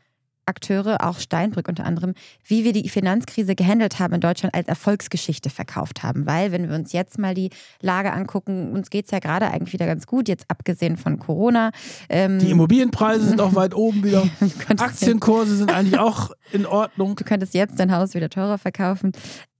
[0.49, 5.51] Akteure, auch Steinbrück unter anderem, wie wir die Finanzkrise gehandelt haben in Deutschland als Erfolgsgeschichte
[5.51, 6.27] verkauft haben.
[6.27, 9.73] Weil, wenn wir uns jetzt mal die Lage angucken, uns geht es ja gerade eigentlich
[9.73, 11.71] wieder ganz gut, jetzt abgesehen von Corona.
[12.09, 14.29] Ähm die Immobilienpreise sind auch weit oben wieder.
[14.69, 17.15] Aktienkurse sind eigentlich auch in Ordnung.
[17.17, 19.13] Du könntest jetzt dein Haus wieder teurer verkaufen.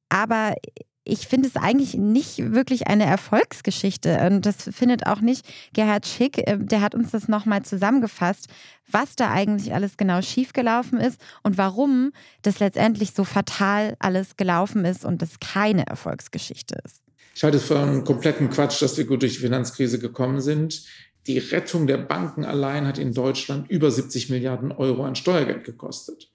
[0.09, 0.55] Aber
[1.09, 4.19] ich finde es eigentlich nicht wirklich eine Erfolgsgeschichte.
[4.27, 6.39] Und das findet auch nicht Gerhard Schick.
[6.39, 8.49] Äh, der hat uns das nochmal zusammengefasst,
[8.91, 14.85] was da eigentlich alles genau schiefgelaufen ist und warum das letztendlich so fatal alles gelaufen
[14.85, 17.03] ist und das keine Erfolgsgeschichte ist.
[17.35, 20.85] Ich halte es für einen kompletten Quatsch, dass wir gut durch die Finanzkrise gekommen sind.
[21.27, 26.31] Die Rettung der Banken allein hat in Deutschland über 70 Milliarden Euro an Steuergeld gekostet.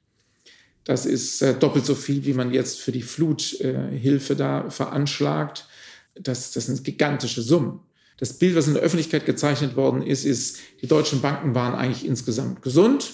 [0.83, 5.67] Das ist äh, doppelt so viel, wie man jetzt für die Fluthilfe äh, da veranschlagt.
[6.15, 7.79] Das, das sind gigantische Summen.
[8.17, 12.05] Das Bild, was in der Öffentlichkeit gezeichnet worden ist, ist, die deutschen Banken waren eigentlich
[12.05, 13.13] insgesamt gesund.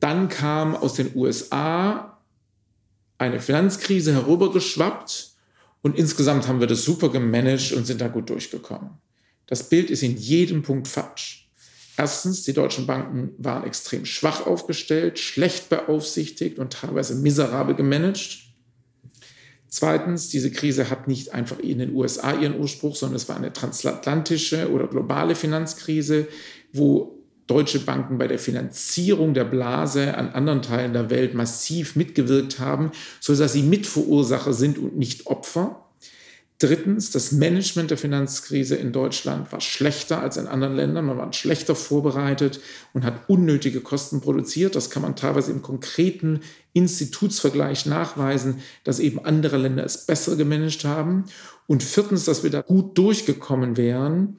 [0.00, 2.18] Dann kam aus den USA
[3.16, 5.32] eine Finanzkrise herübergeschwappt
[5.82, 8.90] und insgesamt haben wir das super gemanagt und sind da gut durchgekommen.
[9.46, 11.47] Das Bild ist in jedem Punkt falsch.
[11.98, 18.38] Erstens, die deutschen Banken waren extrem schwach aufgestellt, schlecht beaufsichtigt und teilweise miserabel gemanagt.
[19.66, 23.52] Zweitens, diese Krise hat nicht einfach in den USA ihren Ursprung, sondern es war eine
[23.52, 26.28] transatlantische oder globale Finanzkrise,
[26.72, 27.18] wo
[27.48, 32.92] deutsche Banken bei der Finanzierung der Blase an anderen Teilen der Welt massiv mitgewirkt haben,
[33.18, 35.87] sodass sie Mitverursacher sind und nicht Opfer.
[36.60, 41.06] Drittens, das Management der Finanzkrise in Deutschland war schlechter als in anderen Ländern.
[41.06, 42.60] Man war schlechter vorbereitet
[42.92, 44.74] und hat unnötige Kosten produziert.
[44.74, 46.40] Das kann man teilweise im konkreten
[46.72, 51.26] Institutsvergleich nachweisen, dass eben andere Länder es besser gemanagt haben.
[51.68, 54.38] Und viertens, dass wir da gut durchgekommen wären,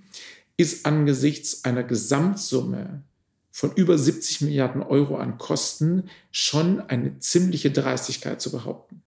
[0.57, 3.01] ist angesichts einer Gesamtsumme
[3.49, 9.03] von über 70 Milliarden Euro an Kosten schon eine ziemliche Dreistigkeit zu behaupten.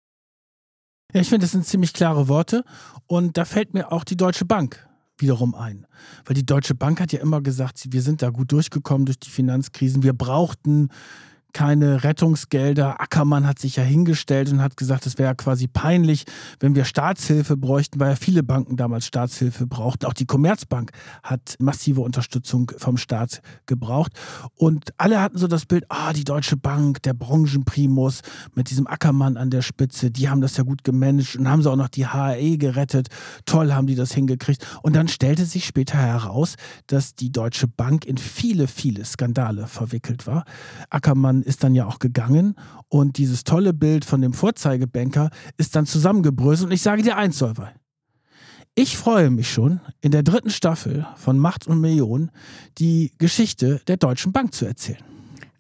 [1.15, 2.65] Ja, ich finde, das sind ziemlich klare Worte.
[3.07, 4.87] Und da fällt mir auch die Deutsche Bank
[5.17, 5.87] wiederum ein.
[6.27, 9.31] Weil die Deutsche Bank hat ja immer gesagt, wir sind da gut durchgekommen durch die
[9.31, 10.03] Finanzkrisen.
[10.03, 10.91] Wir brauchten
[11.53, 13.01] keine Rettungsgelder.
[13.01, 16.25] Ackermann hat sich ja hingestellt und hat gesagt, es wäre quasi peinlich,
[16.61, 20.07] wenn wir Staatshilfe bräuchten, weil ja viele Banken damals Staatshilfe brauchten.
[20.07, 20.93] Auch die Commerzbank
[21.23, 24.13] hat massive Unterstützung vom Staat gebraucht.
[24.55, 28.21] Und alle hatten so das Bild, ah, die Deutsche Bank, der Branchenprimus
[28.55, 31.71] mit diesem Ackermann an der Spitze, die haben das ja gut gemanagt und haben sie
[31.71, 33.09] auch noch die HAE gerettet.
[33.47, 34.67] Toll haben die das hingekriegt.
[34.83, 36.55] Und dann stellte sich später heraus,
[36.87, 40.45] dass die Deutsche Bank in viele, viele Skandale verwickelt war.
[40.91, 42.55] Ackermann ist dann ja auch gegangen
[42.89, 46.69] und dieses tolle Bild von dem Vorzeigebanker ist dann zusammengebröselt.
[46.69, 47.71] Und ich sage dir eins, Solvay.
[48.75, 52.31] Ich freue mich schon, in der dritten Staffel von Macht und Millionen
[52.79, 55.03] die Geschichte der Deutschen Bank zu erzählen.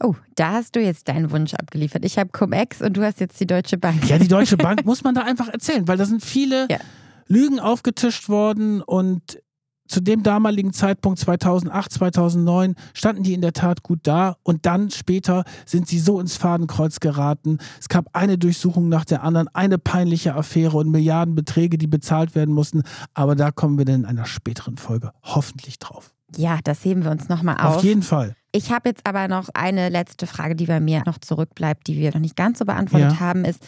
[0.01, 2.05] Oh, da hast du jetzt deinen Wunsch abgeliefert.
[2.05, 4.09] Ich habe Cum-Ex und du hast jetzt die Deutsche Bank.
[4.09, 6.79] Ja, die Deutsche Bank muss man da einfach erzählen, weil da sind viele ja.
[7.27, 9.43] Lügen aufgetischt worden und
[9.89, 14.91] zu dem damaligen Zeitpunkt 2008, 2009 standen die in der Tat gut da und dann
[14.91, 17.59] später sind sie so ins Fadenkreuz geraten.
[17.81, 22.55] Es gab eine Durchsuchung nach der anderen, eine peinliche Affäre und Milliardenbeträge, die bezahlt werden
[22.55, 22.83] mussten.
[23.15, 26.15] Aber da kommen wir dann in einer späteren Folge hoffentlich drauf.
[26.37, 27.77] Ja, das heben wir uns nochmal auf.
[27.77, 28.37] Auf jeden Fall.
[28.53, 32.13] Ich habe jetzt aber noch eine letzte Frage, die bei mir noch zurückbleibt, die wir
[32.13, 33.21] noch nicht ganz so beantwortet ja.
[33.21, 33.63] haben, ist,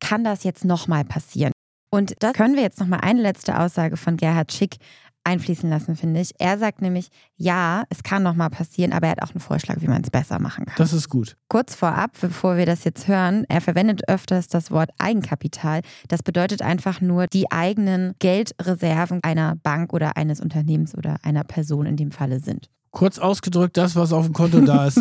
[0.00, 1.52] kann das jetzt nochmal passieren?
[1.90, 4.76] Und da können wir jetzt nochmal eine letzte Aussage von Gerhard Schick
[5.24, 6.32] einfließen lassen, finde ich.
[6.38, 9.88] Er sagt nämlich, ja, es kann nochmal passieren, aber er hat auch einen Vorschlag, wie
[9.88, 10.74] man es besser machen kann.
[10.78, 11.36] Das ist gut.
[11.48, 15.82] Kurz vorab, bevor wir das jetzt hören, er verwendet öfters das Wort Eigenkapital.
[16.08, 21.86] Das bedeutet einfach nur die eigenen Geldreserven einer Bank oder eines Unternehmens oder einer Person
[21.86, 22.68] in dem Falle sind.
[22.90, 25.00] Kurz ausgedrückt, das, was auf dem Konto da ist.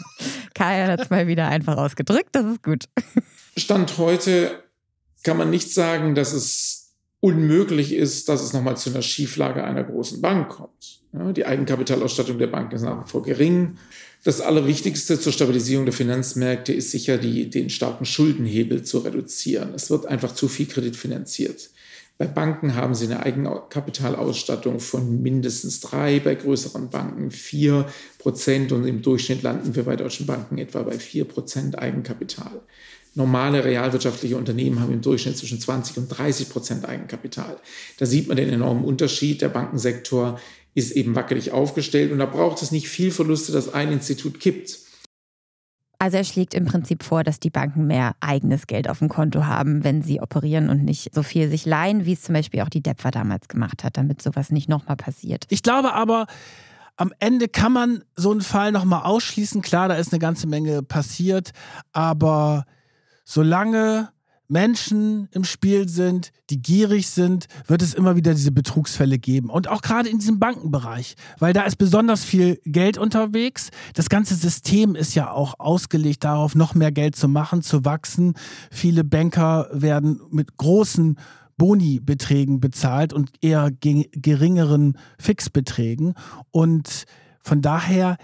[0.54, 2.84] Kaja hat es mal wieder einfach ausgedrückt, das ist gut.
[3.58, 4.62] Stand heute
[5.22, 6.85] kann man nicht sagen, dass es
[7.20, 11.00] unmöglich ist, dass es nochmal zu einer Schieflage einer großen Bank kommt.
[11.12, 13.78] Ja, die Eigenkapitalausstattung der Bank ist nach wie vor gering.
[14.24, 19.72] Das Allerwichtigste zur Stabilisierung der Finanzmärkte ist sicher, die, den starken Schuldenhebel zu reduzieren.
[19.74, 21.70] Es wird einfach zu viel Kredit finanziert.
[22.18, 27.86] Bei Banken haben sie eine Eigenkapitalausstattung von mindestens drei, bei größeren Banken vier
[28.18, 32.62] Prozent und im Durchschnitt landen wir bei deutschen Banken etwa bei vier Prozent Eigenkapital
[33.16, 37.56] normale realwirtschaftliche Unternehmen haben im Durchschnitt zwischen 20 und 30 Prozent Eigenkapital.
[37.98, 39.42] Da sieht man den enormen Unterschied.
[39.42, 40.38] Der Bankensektor
[40.74, 44.80] ist eben wackelig aufgestellt und da braucht es nicht viel Verluste, dass ein Institut kippt.
[45.98, 49.46] Also er schlägt im Prinzip vor, dass die Banken mehr eigenes Geld auf dem Konto
[49.46, 52.68] haben, wenn sie operieren und nicht so viel sich leihen, wie es zum Beispiel auch
[52.68, 55.46] die DEPFA damals gemacht hat, damit sowas nicht nochmal passiert.
[55.48, 56.26] Ich glaube aber,
[56.96, 59.62] am Ende kann man so einen Fall nochmal ausschließen.
[59.62, 61.52] Klar, da ist eine ganze Menge passiert,
[61.92, 62.66] aber
[63.26, 64.08] solange
[64.48, 69.50] Menschen im Spiel sind, die gierig sind, wird es immer wieder diese Betrugsfälle geben.
[69.50, 73.70] Und auch gerade in diesem Bankenbereich, weil da ist besonders viel Geld unterwegs.
[73.94, 78.34] Das ganze System ist ja auch ausgelegt darauf, noch mehr Geld zu machen, zu wachsen.
[78.70, 81.18] Viele Banker werden mit großen
[81.56, 86.14] Boni-Beträgen bezahlt und eher geringeren Fixbeträgen.
[86.52, 87.04] Und
[87.40, 88.16] von daher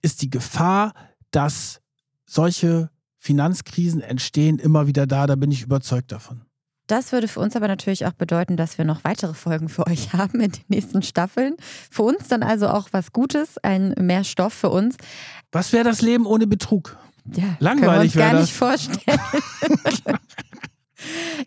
[0.00, 0.94] ist die Gefahr,
[1.30, 1.80] dass
[2.24, 2.90] solche
[3.28, 6.40] Finanzkrisen entstehen immer wieder da, da bin ich überzeugt davon.
[6.86, 10.12] Das würde für uns aber natürlich auch bedeuten, dass wir noch weitere Folgen für euch
[10.14, 11.54] haben in den nächsten Staffeln.
[11.90, 14.96] Für uns dann also auch was Gutes, ein mehr Stoff für uns.
[15.52, 16.96] Was wäre das Leben ohne Betrug?
[17.36, 18.40] Ja, Langweilig wäre das.
[18.40, 19.20] nicht vorstellen.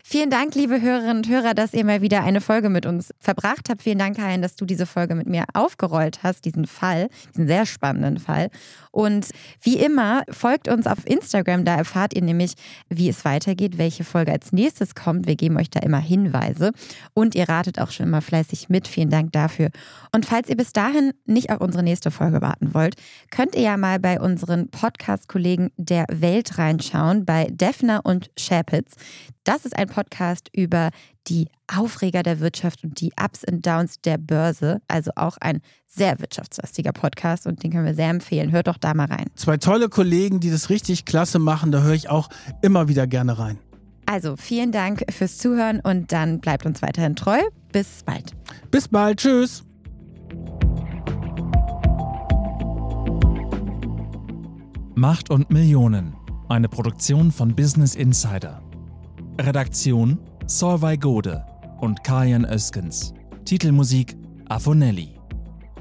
[0.02, 3.68] Vielen Dank, liebe Hörerinnen und Hörer, dass ihr mal wieder eine Folge mit uns verbracht
[3.68, 3.82] habt.
[3.82, 7.66] Vielen Dank, Karin, dass du diese Folge mit mir aufgerollt hast, diesen Fall, diesen sehr
[7.66, 8.50] spannenden Fall.
[8.92, 9.30] Und
[9.62, 12.52] wie immer, folgt uns auf Instagram, da erfahrt ihr nämlich,
[12.88, 15.26] wie es weitergeht, welche Folge als nächstes kommt.
[15.26, 16.72] Wir geben euch da immer Hinweise
[17.14, 18.86] und ihr ratet auch schon immer fleißig mit.
[18.86, 19.70] Vielen Dank dafür.
[20.14, 22.96] Und falls ihr bis dahin nicht auf unsere nächste Folge warten wollt,
[23.30, 28.92] könnt ihr ja mal bei unseren Podcast-Kollegen der Welt reinschauen, bei Defner und Schäpitz.
[29.44, 30.90] Das ist ein Podcast über
[31.28, 34.80] die Aufreger der Wirtschaft und die Ups und Downs der Börse.
[34.88, 38.52] Also auch ein sehr wirtschaftslastiger Podcast und den können wir sehr empfehlen.
[38.52, 39.26] Hört doch da mal rein.
[39.36, 41.72] Zwei tolle Kollegen, die das richtig klasse machen.
[41.72, 42.28] Da höre ich auch
[42.62, 43.58] immer wieder gerne rein.
[44.06, 47.38] Also vielen Dank fürs Zuhören und dann bleibt uns weiterhin treu.
[47.72, 48.32] Bis bald.
[48.70, 49.20] Bis bald.
[49.20, 49.64] Tschüss.
[54.94, 56.14] Macht und Millionen.
[56.48, 58.62] Eine Produktion von Business Insider.
[59.40, 61.44] Redaktion Solvay Gode
[61.80, 63.14] und Kajan Öskens.
[63.44, 64.16] Titelmusik
[64.48, 65.18] Afonelli.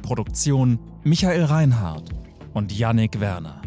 [0.02, 2.10] Produktion Michael Reinhardt
[2.54, 3.61] und Yannick Werner.